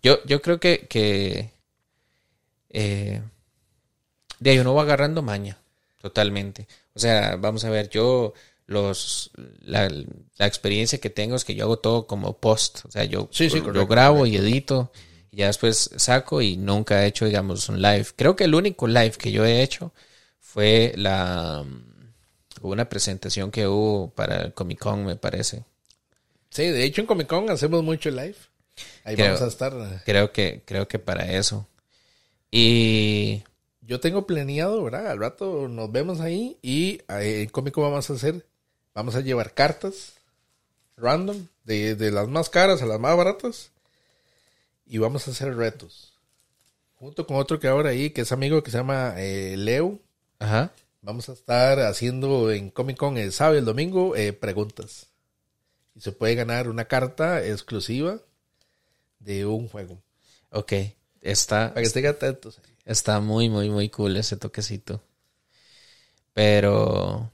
[0.02, 1.50] Yo, yo creo que, que
[2.70, 3.22] eh,
[4.40, 5.58] de ahí uno va agarrando maña,
[6.00, 6.66] totalmente.
[6.94, 8.34] O sea, vamos a ver, yo
[8.66, 9.30] los
[9.62, 9.88] la,
[10.38, 12.84] la experiencia que tengo es que yo hago todo como post.
[12.86, 14.90] O sea, yo, Sí, sí, yo correcto, grabo y edito
[15.30, 18.06] y ya después saco y nunca he hecho, digamos, un live.
[18.16, 19.92] Creo que el único live que yo he hecho
[20.40, 21.64] fue la
[22.62, 25.64] una presentación que hubo para el Comic Con, me parece.
[26.50, 28.36] Sí, de hecho en Comic Con hacemos mucho live.
[29.04, 30.02] Ahí Creo- vamos a estar.
[30.06, 31.66] Creo que, creo que para eso.
[32.50, 33.42] Y
[33.86, 35.08] Yo tengo planeado, ¿verdad?
[35.08, 38.44] Al rato nos vemos ahí y eh, en Comic Con vamos a hacer
[38.94, 40.14] Vamos a llevar cartas
[40.96, 43.70] random, de, de las más caras a las más baratas.
[44.86, 46.12] Y vamos a hacer retos.
[46.96, 49.98] Junto con otro que ahora ahí, que es amigo que se llama eh, Leo.
[50.38, 50.72] Ajá.
[51.02, 55.08] Vamos a estar haciendo en Comic Con el sábado y el domingo eh, preguntas.
[55.94, 58.20] Y se puede ganar una carta exclusiva
[59.18, 59.98] de un juego.
[60.50, 60.72] Ok.
[61.20, 62.60] Está, Para que estén atentos.
[62.84, 65.02] Está muy, muy, muy cool ese toquecito.
[66.32, 67.30] Pero,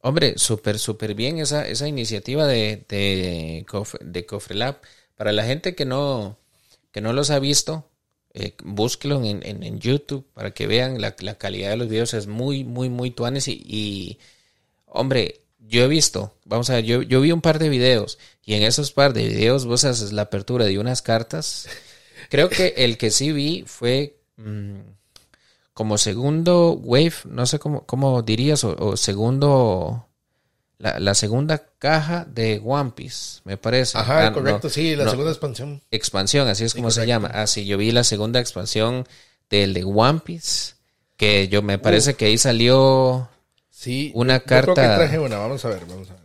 [0.00, 3.66] hombre, súper, súper bien esa, esa iniciativa de, de,
[4.00, 4.80] de Cofrelab.
[5.16, 6.38] Para la gente que no,
[6.92, 7.88] que no los ha visto,
[8.34, 8.54] eh,
[9.42, 12.14] en- en YouTube para que vean la, la calidad de los videos.
[12.14, 13.48] Es muy, muy, muy tuanes.
[13.48, 14.18] Y, y,
[14.86, 18.18] hombre, yo he visto, vamos a ver, yo, yo vi un par de videos.
[18.44, 21.68] Y en esos par de videos vos haces la apertura de unas cartas.
[22.30, 24.80] Creo que el que sí vi fue mm,
[25.74, 30.08] como segundo wave, no sé cómo, cómo dirías, o, o segundo,
[30.78, 33.98] la, la segunda caja de One Piece, me parece.
[33.98, 35.82] Ajá, Ah, no, correcto, sí, la no, segunda expansión.
[35.90, 37.30] expansión, así es como se llama.
[37.32, 39.06] Ah, sí, yo vi la segunda expansión
[39.50, 40.74] del de One Piece,
[41.16, 43.28] que yo me parece que ahí salió
[43.70, 46.22] Sí, Una yo creo que carta- traje una, vamos a ver, vamos a ver.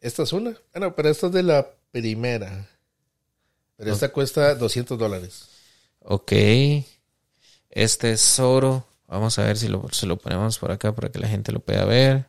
[0.00, 0.54] Esta es una.
[0.72, 2.68] Bueno, pero esta es de la primera.
[3.76, 5.48] Pero esta cuesta 200 dólares.
[6.00, 6.32] Ok.
[7.70, 8.86] Este es Zoro.
[9.08, 11.60] Vamos a ver si lo, se lo ponemos por acá para que la gente lo
[11.60, 12.26] pueda ver.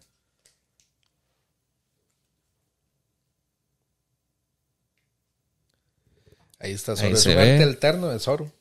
[6.60, 7.14] Ahí está Ahí Zoro.
[7.16, 7.52] Es un ve.
[7.52, 8.52] arte alterno de Zoro.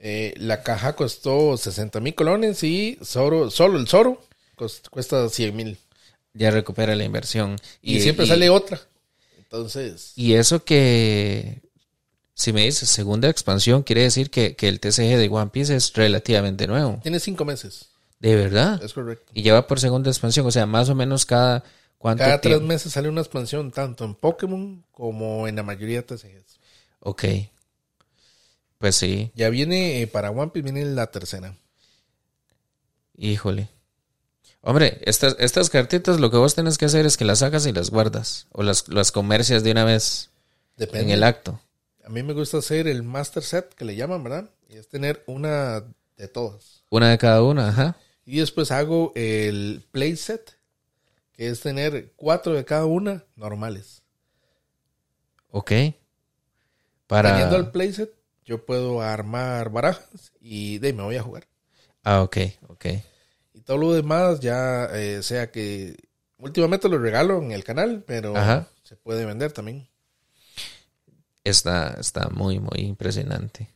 [0.00, 4.22] Eh, la caja costó 60 mil colones y Zoro, solo el Zoro
[4.90, 5.78] cuesta 100 mil.
[6.34, 7.56] Ya recupera la inversión.
[7.82, 8.80] Y, siempre sale otra.
[9.50, 11.62] Entonces, Y eso que,
[12.34, 15.94] si me dices segunda expansión, quiere decir que, que el TCG de One Piece es
[15.94, 17.00] relativamente nuevo.
[17.02, 17.88] tiene cinco meses.
[18.20, 18.82] De verdad.
[18.82, 19.32] Es correcto.
[19.32, 20.46] Y ya va por segunda expansión.
[20.46, 21.64] O sea, más o menos cada...
[21.96, 26.02] ¿Cuánto Cada tres meses sale una expansión, tanto en Pokémon como en la mayoría de
[26.02, 26.60] TCGs.
[27.00, 27.24] Ok.
[28.78, 29.32] Pues sí.
[29.34, 31.56] Ya viene eh, para One Piece, viene la tercera.
[33.16, 33.68] Híjole.
[34.68, 37.72] Hombre, estas, estas cartitas lo que vos tenés que hacer es que las sacas y
[37.72, 38.48] las guardas.
[38.52, 40.28] O las, las comercias de una vez
[40.76, 41.06] Depende.
[41.06, 41.58] en el acto.
[42.04, 44.50] A mí me gusta hacer el Master Set, que le llaman, ¿verdad?
[44.68, 45.84] Y es tener una
[46.18, 46.84] de todas.
[46.90, 47.96] Una de cada una, ajá.
[48.26, 50.58] Y después hago el Play Set,
[51.32, 54.02] que es tener cuatro de cada una normales.
[55.50, 55.72] Ok.
[57.06, 57.30] Para...
[57.32, 58.12] Teniendo el Play Set,
[58.44, 61.48] yo puedo armar barajas y de ahí me voy a jugar.
[62.04, 62.36] Ah, ok,
[62.68, 62.86] ok.
[63.68, 65.94] Todo lo demás ya eh, sea que
[66.38, 68.66] últimamente lo regalo en el canal, pero Ajá.
[68.82, 69.86] se puede vender también.
[71.44, 73.68] Está, está muy, muy impresionante.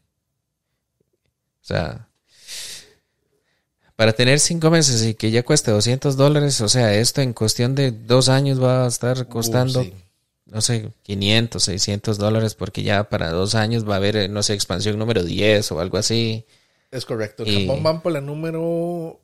[1.61, 2.09] O sea,
[3.97, 7.75] para tener cinco meses y que ya cueste 200 dólares, o sea, esto en cuestión
[7.75, 9.95] de dos años va a estar costando, Uh, sí.
[10.47, 14.43] no sé, 500, 600 dólares, porque ya para dos años va a haber, eh, no
[14.43, 16.47] sé, expansión número 10 o algo así.
[16.91, 17.43] Es correcto.
[17.45, 19.19] En Y- Japón van por la número.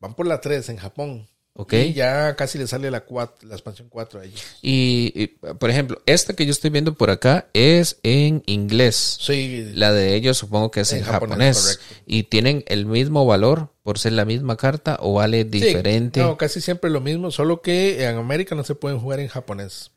[0.00, 1.28] Van por la 3 en Japón.
[1.60, 1.72] Ok.
[1.72, 4.40] Y ya casi le sale la, cuatro, la expansión 4 a ellos.
[4.62, 9.18] Y, y, por ejemplo, esta que yo estoy viendo por acá es en inglés.
[9.20, 11.56] Sí, La de ellos supongo que es en, En japonés.
[11.56, 12.04] japonés, correcto.
[12.06, 16.20] ¿Y tienen el mismo valor por ser la misma carta o vale sí, diferente?
[16.20, 19.90] no, casi siempre lo mismo, solo que en América no se pueden jugar en japonés.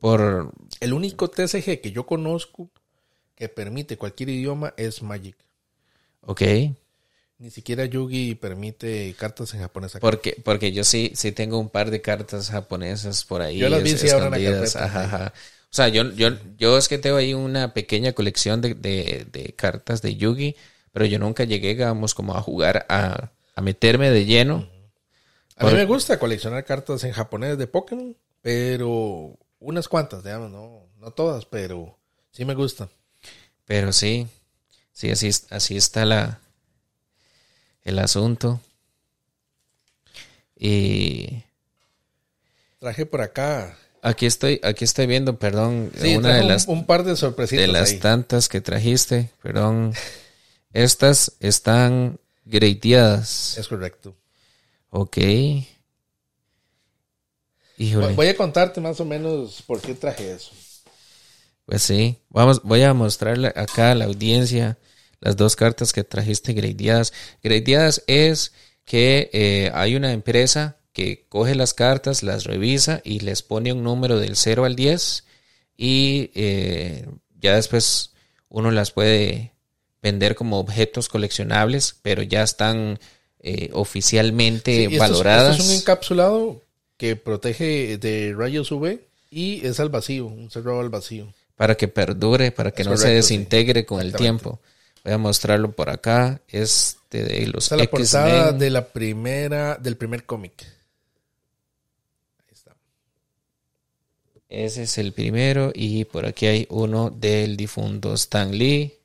[0.00, 0.52] Por...
[0.80, 2.68] El único TCG que yo conozco
[3.36, 5.36] que permite cualquier idioma es Magic.
[6.22, 6.42] Ok.
[7.42, 9.96] Ni siquiera Yugi permite cartas en japonés.
[9.96, 10.00] acá.
[10.00, 13.58] Porque, porque yo sí, sí tengo un par de cartas japonesas por ahí.
[13.58, 14.74] Yo las vi, es- ahora la escondidas.
[14.74, 15.32] carpeta, Ajá, ajá.
[15.36, 16.28] O sea, yo, yo,
[16.58, 20.54] yo es que tengo ahí una pequeña colección de, de, de cartas de Yugi,
[20.92, 24.68] pero yo nunca llegué, digamos, como a jugar, a, a meterme de lleno.
[25.56, 30.50] A mí por- me gusta coleccionar cartas en japonés de Pokémon, pero unas cuantas, digamos,
[30.50, 31.98] no, no todas, pero
[32.32, 32.88] sí me gusta.
[33.64, 34.26] Pero sí,
[34.92, 36.40] sí, así, es- así está la,
[37.84, 38.60] el asunto.
[40.56, 41.42] Y
[42.78, 43.76] Traje por acá.
[44.02, 47.66] aquí estoy, aquí estoy viendo, perdón, Sí, una de un- las, un, par de sorpresitas
[47.66, 47.98] de las ahí.
[47.98, 49.94] tantas que trajiste, perdón.
[50.72, 53.56] Estas están gradeadas.
[53.58, 54.14] Es correcto.
[54.90, 55.18] Ok.
[57.78, 58.14] Híjole.
[58.14, 60.52] Voy a contarte más o menos por qué traje eso.
[61.66, 64.76] Pues sí, vamos, voy a mostrarle acá a la audiencia
[65.22, 67.12] las dos cartas que trajiste gradeadas.
[67.42, 68.52] Gradeadas es
[68.84, 73.82] que eh, hay una empresa que coge las cartas, las revisa y les pone un
[73.82, 75.24] número del 0 al 10
[75.76, 77.06] y eh,
[77.40, 78.10] ya después
[78.50, 79.52] uno las puede
[80.02, 82.98] vender como objetos coleccionables, pero ya están
[83.40, 85.52] eh, oficialmente Sí, esto es- valoradas.
[85.52, 86.62] Esto es un encapsulado
[86.96, 88.98] que protege de rayos UV
[89.30, 91.32] y es al vacío, un cerrado al vacío.
[91.56, 93.14] para que perdure, para que Es no se sí.
[93.14, 94.60] desintegre con el tiempo.
[95.04, 96.40] Voy a mostrarlo por acá.
[96.48, 100.64] Este de los Esta es la portada de la primera, del primer cómic.
[102.38, 102.76] Ahí está.
[104.48, 105.72] Ese es el primero.
[105.74, 108.98] Y por aquí hay uno del difunto Stan Lee.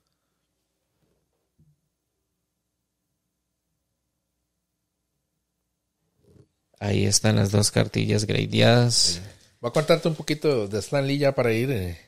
[6.79, 9.19] Ahí están las dos cartillas gradeadas.
[9.59, 11.99] Voy a contarte un poquito de Stan Lee ya para ir eh,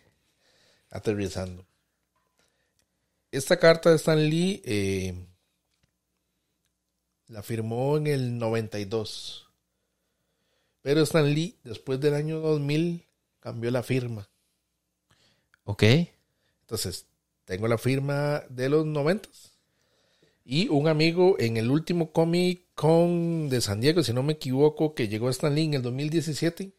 [0.91, 1.68] aterrizando.
[3.31, 5.13] Esta carta de Stan Lee eh,
[7.27, 9.47] la firmó en el 92.
[10.81, 13.05] Pero Stan Lee, después del año 2000,
[13.39, 14.27] cambió la firma.
[15.63, 15.83] Ok.
[16.61, 17.05] Entonces,
[17.45, 19.29] tengo la firma de los 90.
[20.45, 24.95] Y un amigo en el último Comic Con de San Diego, si no me equivoco,
[24.95, 26.71] que llegó a Stan Lee en el 2017.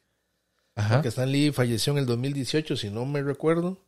[0.75, 1.03] Ajá.
[1.03, 3.79] que Stan Lee falleció en el 2018, si no me recuerdo.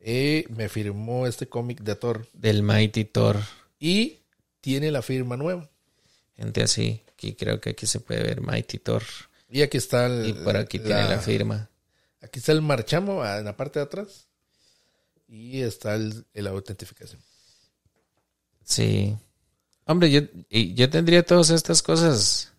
[0.00, 2.26] Eh, me firmó este cómic de Thor.
[2.32, 3.38] Del Mighty Thor.
[3.78, 4.18] Y
[4.60, 5.68] tiene la firma nueva.
[6.36, 7.02] Gente así.
[7.12, 9.02] Aquí creo que aquí se puede ver Mighty Thor.
[9.50, 11.68] Y aquí está el, Y por aquí tiene la firma.
[12.22, 14.26] Aquí está el marchamo ah, en la parte de atrás.
[15.28, 17.20] Y está el, el autentificación.
[18.64, 19.16] Sí.
[19.84, 20.20] Hombre, yo,
[20.50, 22.52] yo tendría todas estas cosas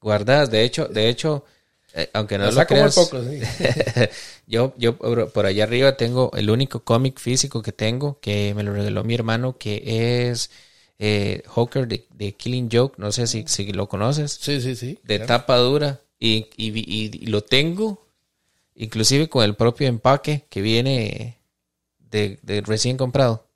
[0.00, 0.50] guardadas.
[0.50, 1.44] De hecho, de hecho,
[1.96, 3.48] eh, aunque no lo muy creas, poco, sí.
[4.46, 8.62] yo, yo por por allá arriba tengo el único cómic físico que tengo, que me
[8.62, 10.50] lo regaló mi hermano, que es
[10.98, 12.96] eh, Hawker de, de Killing Joke.
[12.98, 14.42] No sé si, si lo conoces.
[14.42, 14.98] Sí, sí, sí.
[15.02, 15.26] De claro.
[15.26, 16.02] tapa dura.
[16.20, 18.06] Y, y, y- y lo tengo,
[18.74, 21.40] inclusive con el propio empaque que viene
[21.98, 23.48] de, de recién comprado.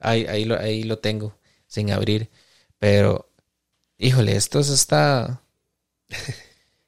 [0.00, 1.36] Ahí, ahí, lo, ahí lo tengo,
[1.68, 2.30] sin abrir.
[2.78, 3.30] Pero,
[3.98, 5.42] híjole, esto se está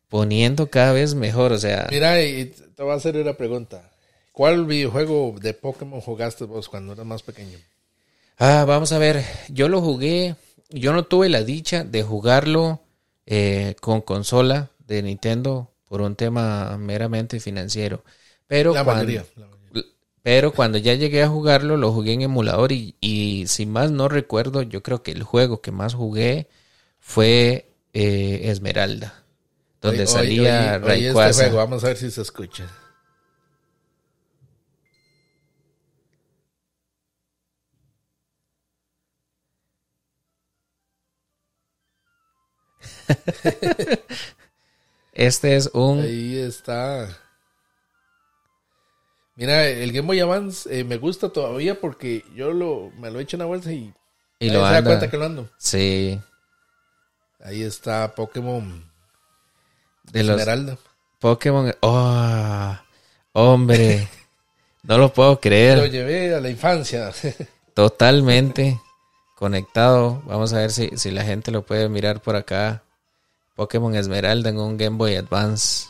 [0.09, 1.53] poniendo cada vez mejor.
[1.53, 3.91] O sea, Mira, y te voy a hacer una pregunta.
[4.33, 7.59] ¿Cuál videojuego de Pokémon jugaste vos cuando eras más pequeño?
[8.39, 10.37] ah, vamos a ver, yo lo jugué,
[10.69, 12.81] yo no tuve la dicha de jugarlo
[13.24, 18.05] eh, con consola de Nintendo por un tema meramente financiero.
[18.47, 19.24] Pero La cuando- mayoría.
[19.37, 19.57] la mayoría.
[20.23, 24.09] Pero cuando ya llegué a jugarlo, lo jugué en emulador y, y si más no
[24.09, 26.49] recuerdo, yo creo que el juego que más jugué
[26.99, 29.24] fue eh, Esmeralda,
[29.86, 32.66] donde salía oye, oye, este juego, vamos a ver si se escucha.
[45.12, 46.00] Este es un...
[46.00, 47.08] Ahí está.
[49.34, 53.22] Mira, el Game Boy Advance eh, me gusta todavía porque yo lo, me lo he
[53.22, 53.94] hecho en la bolsa y,
[54.38, 55.48] Y lo se da cuenta que lo ando.
[55.56, 56.20] Sí,
[57.40, 58.85] Ahí está Pokémon
[60.12, 60.78] de los Esmeralda.
[61.19, 61.73] Pokémon.
[61.81, 62.77] ¡Oh!
[63.33, 64.09] Hombre,
[64.83, 65.91] no lo puedo Lo creer.
[65.91, 67.12] llevé a la infancia.
[67.74, 68.81] Totalmente
[69.35, 70.23] conectado.
[70.27, 72.83] Vamos a ver si, si la gente lo puede mirar por acá.
[73.55, 75.87] Pokémon Esmeralda en un Game Boy Advance.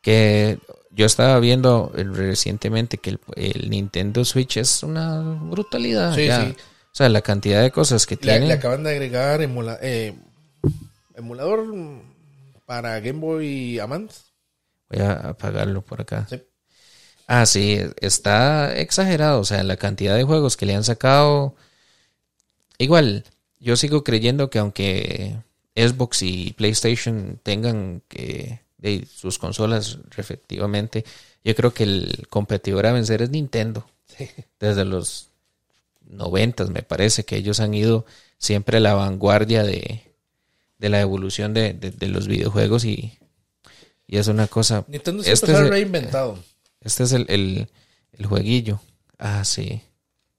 [0.00, 0.58] Que
[0.90, 6.14] yo estaba viendo eh, recientemente que el, el Nintendo Switch es una brutalidad.
[6.14, 6.44] Sí, ya.
[6.46, 6.56] sí.
[6.92, 8.46] O sea, la cantidad de cosas que le, tiene.
[8.46, 10.14] le acaban de agregar emula- eh,
[11.14, 11.64] emulador
[12.68, 14.24] para Game Boy Advance.
[14.90, 16.26] Voy a apagarlo por acá.
[16.28, 16.42] Sí.
[17.26, 19.40] Ah, sí, está exagerado.
[19.40, 21.54] O sea, la cantidad de juegos que le han sacado.
[22.76, 23.24] Igual,
[23.58, 25.38] yo sigo creyendo que aunque
[25.74, 31.06] Xbox y PlayStation tengan que de sus consolas efectivamente,
[31.42, 33.86] yo creo que el competidor a vencer es Nintendo.
[34.14, 34.28] Sí.
[34.60, 35.30] Desde los
[36.06, 38.04] noventas me parece que ellos han ido
[38.36, 40.02] siempre a la vanguardia de,
[40.78, 43.18] de la evolución de, de- de los videojuegos y,
[44.06, 44.84] y es una cosa.
[44.88, 46.38] Nintendo siempre Este se ha reinventado.
[46.80, 47.68] Este es el, el,
[48.18, 48.80] el jueguillo.
[49.18, 49.80] Ah, sí.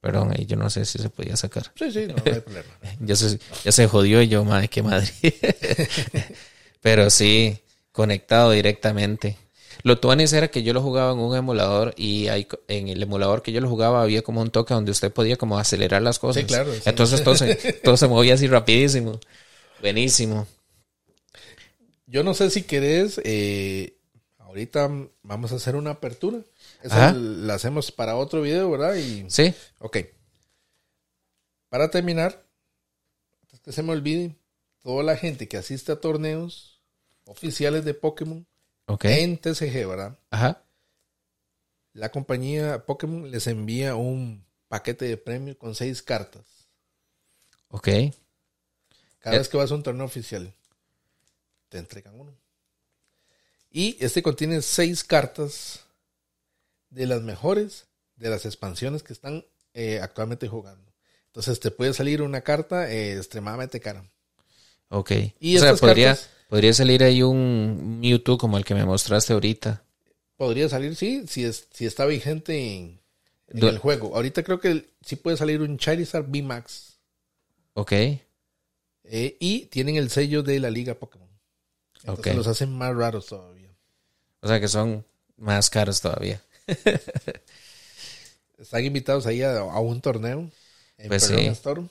[0.01, 1.71] Perdón, ahí yo no sé si se podía sacar.
[1.75, 2.69] Sí, sí, no, no hay problema.
[3.01, 5.09] Ya se, ya se jodió y yo, madre, qué madre.
[6.81, 7.57] Pero sí,
[7.91, 9.37] conectado directamente.
[9.83, 13.41] Lo tuanis era que yo lo jugaba en un emulador y co- en el emulador
[13.41, 16.41] que yo lo jugaba había como un toque donde usted podía como acelerar las cosas.
[16.41, 16.81] Sí, claro, sí.
[16.85, 19.19] Entonces todo se, todo se movía así rapidísimo.
[19.81, 20.47] Buenísimo.
[22.05, 23.97] Yo no sé si querés, eh,
[24.37, 24.89] ahorita
[25.21, 26.39] vamos a hacer una apertura.
[26.81, 28.95] Esa la hacemos para otro video, ¿verdad?
[28.95, 29.97] Y, Sí, ok.
[31.69, 32.45] Para terminar,
[33.43, 34.35] antes que se me olvide,
[34.81, 36.81] toda la gente que asiste a torneos
[37.25, 38.47] oficiales de Pokémon
[38.87, 39.05] ok.
[39.05, 40.17] en TCG, ¿verdad?
[40.31, 40.63] Ajá.
[41.93, 46.69] La compañía Pokémon les envía un paquete de premio con seis cartas.
[47.67, 47.89] Ok.
[49.19, 49.39] Cada Eh.
[49.39, 50.53] vez que vas a un torneo oficial,
[51.69, 52.33] te entregan uno.
[53.71, 55.81] Y este contiene seis cartas
[56.89, 57.85] de las mejores
[58.15, 60.91] de las expansiones que están eh, actualmente jugando.
[61.27, 64.03] Entonces te puede salir una carta eh, extremadamente cara.
[64.89, 65.11] Ok.
[65.39, 69.33] Y o sea, podría, cartas- podría salir ahí un Mewtwo como el que me mostraste
[69.33, 69.83] ahorita.
[70.35, 72.99] Podría salir, sí, si, es, si está vigente en,
[73.49, 74.15] en el juego.
[74.15, 76.97] Ahorita creo que sí puede salir un Charizard VMAX.
[77.75, 77.93] Ok.
[79.11, 81.27] Eh, y tienen el sello de la Liga Pokémon.
[82.03, 83.69] Entonces los hacen más raros todavía.
[84.41, 85.05] O sea que son
[85.37, 86.41] más caros todavía.
[88.57, 90.49] Están invitados ahí a, a un torneo
[90.97, 91.35] en Pues sí.
[91.47, 91.83] Store.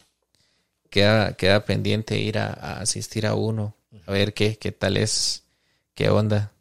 [0.91, 3.75] Queda, queda pendiente ir a, a asistir a uno.
[4.07, 5.45] A ver qué, qué tal es.
[5.95, 6.53] Qué onda.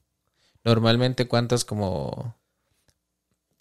[0.64, 2.36] Normalmente cuántas como...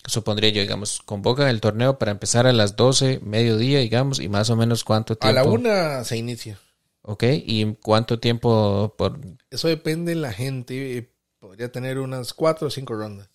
[0.06, 4.50] Supondría yo, digamos, convocan el torneo para empezar a las 12, mediodía, digamos, y más
[4.50, 5.34] o menos cuánto A tiempo.
[5.34, 6.60] la una se inicia.
[7.08, 9.20] Ok, y cuánto tiempo por...
[9.50, 10.98] Eso depende de la gente.
[10.98, 13.28] eh, Podría tener unas cuatro o cinco rondas.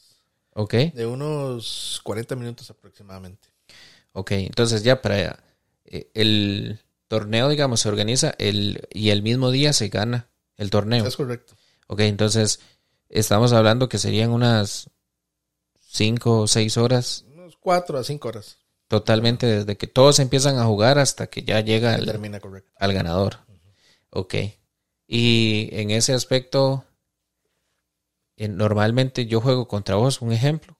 [0.53, 3.48] Ok, De unos 40 minutos aproximadamente.
[4.11, 5.41] ok, entonces ya para
[5.85, 10.27] eh, el torneo, digamos, se organiza el, y el mismo día se gana
[10.57, 11.06] el torneo.
[11.07, 11.53] Es correcto.
[11.88, 12.60] Ok, entonces
[13.07, 14.89] estamos hablando que serían unas
[15.88, 18.57] 5 o 6 horas Unos cuatro a cinco horas.
[18.89, 22.72] totalmente desde que todos empiezan a jugar hasta que ya llega al, termina correcto.
[22.77, 23.38] al ganador.
[24.12, 24.36] Ok.
[25.08, 26.86] Y en ese aspecto,
[28.38, 30.78] eh, normalmente yo juego contra vos, un ejemplo.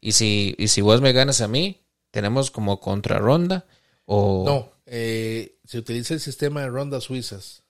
[0.00, 1.80] Y si, y si vos me ganas a mí,
[2.10, 3.66] tenemos como contrarronda
[4.04, 4.44] o...
[4.44, 7.62] No, eh, se utiliza el sistema de rondas suizas.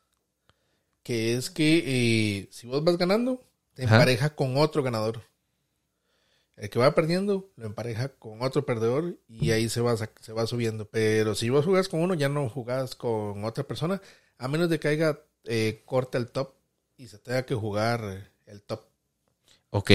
[1.03, 3.97] Que es que eh, si vos vas ganando, te Ajá.
[3.97, 5.23] empareja con otro ganador.
[6.57, 10.47] El que va perdiendo lo empareja con otro perdedor y ahí se va, se va
[10.47, 10.89] subiendo.
[10.89, 14.01] Pero si vos jugás con uno, ya no jugás con otra persona,
[14.43, 16.55] a menos de que haya eh, corte el top
[16.97, 18.81] y se tenga que jugar eh, el top.
[19.71, 19.93] Ok,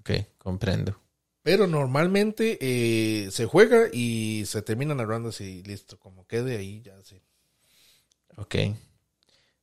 [0.00, 1.00] ok, comprendo.
[1.44, 6.00] Pero normalmente eh, se juega y se terminan las rondas y listo.
[6.00, 7.22] Como quede ahí, ya sí.
[8.36, 8.56] Ok.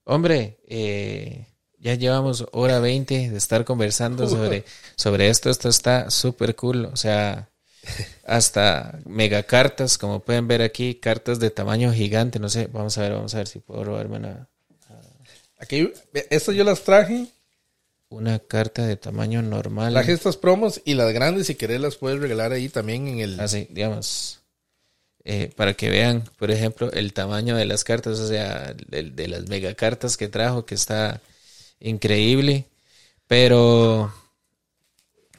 [0.06, 1.46] Hombre, eh,
[1.78, 4.64] ya llevamos hora 20 de estar conversando sobre,
[4.96, 5.50] sobre esto.
[5.50, 6.86] Esto está súper cool.
[6.86, 7.50] O sea,
[8.26, 12.40] hasta mega cartas, como pueden ver aquí, cartas de tamaño gigante.
[12.40, 14.48] No sé, vamos a ver, vamos a ver si puedo robarme una,
[15.60, 15.92] Aquí,
[16.30, 17.28] estas yo las traje.
[18.10, 19.94] una carta de tamaño normal.
[19.94, 23.40] Traje estas promos y las grandes, si querés, las puedes regalar ahí también en el.
[23.40, 24.42] Así, digamos,
[25.26, 29.28] eh, para que vean, por ejemplo, el tamaño de las cartas, o sea, de, de
[29.28, 31.22] las mega cartas que trajo, que está
[31.80, 32.66] increíble.
[33.28, 34.14] Pero,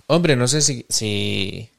[0.08, 1.70] hombre, no sé si, si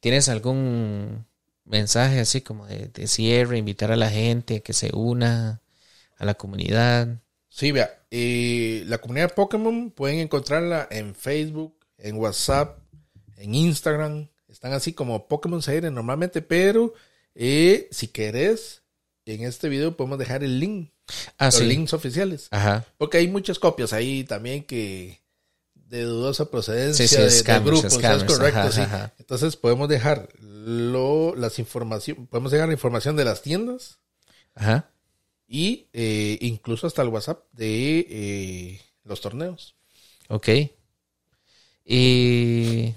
[0.00, 1.26] tienes algún
[1.64, 5.60] mensaje así como de, de cierre, invitar a la gente que se una
[6.16, 7.20] a la comunidad.
[7.48, 7.90] Sí, vea.
[8.10, 12.78] eh, la comunidad de Pokémon pueden encontrarla en Facebook, en WhatsApp,
[13.36, 14.28] en Instagram.
[14.48, 16.94] Están así como Pokémon CR normalmente, pero
[17.34, 18.82] eh, si querés,
[19.26, 20.90] en este video podemos dejar el link,
[21.38, 21.64] Ah, los sí.
[21.66, 22.48] links oficiales.
[22.50, 22.84] Ajá.
[22.98, 25.20] Porque hay muchas copias ahí también que
[25.88, 28.80] de dudosa procedencia Sí, sí, de, grupos, scammers, es correcto, ajá, sí.
[28.80, 29.14] ajá.
[29.18, 33.98] Entonces podemos dejar lo, las información, podemos dejar la información de las tiendas
[34.54, 34.90] Ajá.
[35.46, 39.76] y eh, incluso hasta el WhatsApp de eh, los torneos.
[40.28, 40.48] Ok.
[41.84, 42.94] Y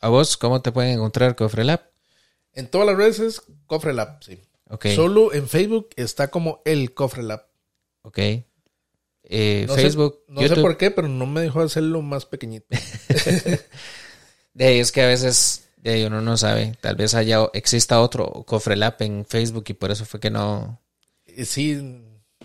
[0.00, 1.80] a vos, ¿cómo te pueden encontrar Cofrelab?
[2.52, 4.40] En todas las redes es Cofre Lab, sí.
[4.70, 4.86] Ok.
[4.94, 7.46] Solo en Facebook está como el Cofre Lab.
[8.02, 8.18] Ok.
[9.28, 12.66] Eh, No sé- Facebook, no sé por qué, pero no me dejó hacerlo más pequeñito.
[14.54, 16.76] De ahí es que a veces de ahí uno no sabe.
[16.80, 20.80] Tal vez haya exista otro Cofrelab en Facebook y por eso fue que no.
[21.26, 21.74] Eh, sí,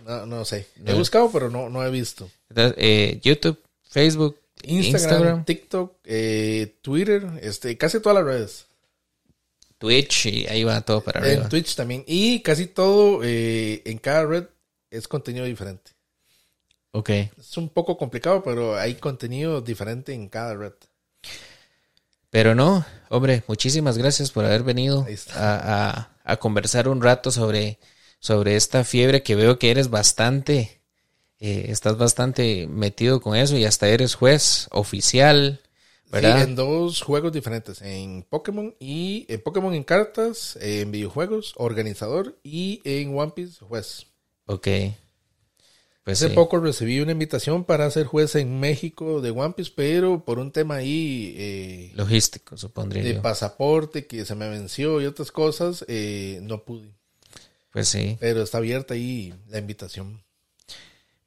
[0.05, 0.67] no, no sé.
[0.85, 0.97] He No.
[0.97, 2.29] buscado, pero no, no he visto.
[2.49, 3.57] Entonces, eh, YouTube,
[3.89, 8.65] Facebook, Instagram, Instagram, TikTok, eh, Twitter, este, casi todas las redes.
[9.77, 11.43] Twitch y ahí va todo para arriba.
[11.43, 12.03] En Twitch también.
[12.05, 14.43] Y casi todo eh, en cada red
[14.91, 15.91] es contenido diferente.
[16.93, 17.11] Ok.
[17.37, 20.73] Es un poco complicado, pero hay contenido diferente en cada red.
[22.29, 27.79] Pero no, hombre, muchísimas gracias por haber venido a- a conversar un rato sobre,
[28.19, 30.81] sobre esta fiebre que veo que eres bastante,
[31.39, 35.61] eh, estás bastante metido con eso y hasta eres juez oficial,
[36.11, 36.37] ¿verdad?
[36.37, 42.37] Sí, en dos juegos diferentes, en Pokémon y en Pokémon en cartas, en videojuegos, organizador
[42.43, 44.05] y en One Piece juez.
[44.45, 44.67] Ok.
[46.03, 46.35] Pues Hace sí.
[46.35, 50.51] poco recibí una invitación para ser juez en México de One Piece, pero por un
[50.51, 53.21] tema ahí eh, Logístico, supondría de yo.
[53.21, 56.89] pasaporte que se me venció y otras cosas, eh, no pude.
[57.71, 58.17] Pues sí.
[58.19, 60.23] Pero está abierta ahí la invitación.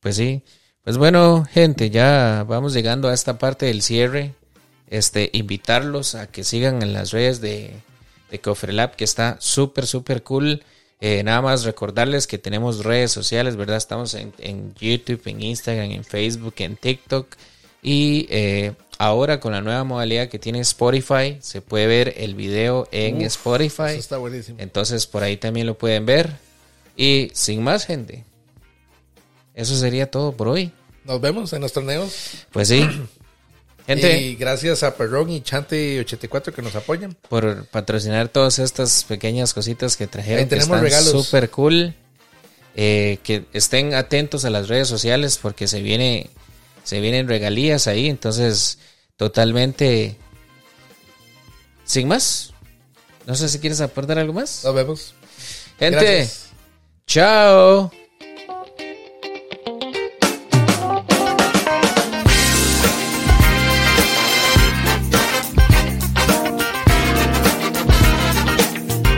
[0.01, 0.43] Pues sí.
[0.83, 4.35] Pues bueno, gente, ya vamos llegando a esta parte del cierre.
[4.89, 7.73] Este, invitarlos a que sigan en las redes de,
[8.31, 10.63] de Cofrelab, que está súper, súper cool.
[11.01, 13.77] Eh, nada más recordarles que tenemos redes sociales, ¿verdad?
[13.77, 17.27] Estamos en, en YouTube, en Instagram, en Facebook, en TikTok.
[17.83, 22.89] Y eh, ahora con la nueva modalidad que tiene Spotify, se puede ver el video
[22.91, 23.91] en Uf, Spotify.
[23.91, 24.59] Eso está buenísimo.
[24.61, 26.33] Entonces por ahí también lo pueden ver.
[26.97, 28.25] Y sin más, gente.
[29.55, 30.73] Eso sería todo por hoy.
[31.05, 32.47] Nos vemos en los torneos.
[32.53, 32.89] Pues sí.
[33.87, 37.15] Gente, Y gracias a Perrón y Chante84 que nos apoyan.
[37.29, 40.39] por patrocinar todas estas pequeñas cositas que trajeron.
[40.39, 41.11] Ahí que tenemos están regalos.
[41.27, 41.95] súper cool.
[42.77, 46.31] Eh, que estén atentos a las redes sociales porque se viene
[46.83, 48.09] se vienen regalías ahí.
[48.09, 48.79] Entonces,
[49.17, 50.17] totalmente.
[51.85, 52.53] Sin más.
[53.27, 54.63] No sé si quieres aportar algo más.
[54.65, 55.15] Nos vemos.
[55.79, 56.47] Gente, Gracias.
[57.07, 57.91] chao.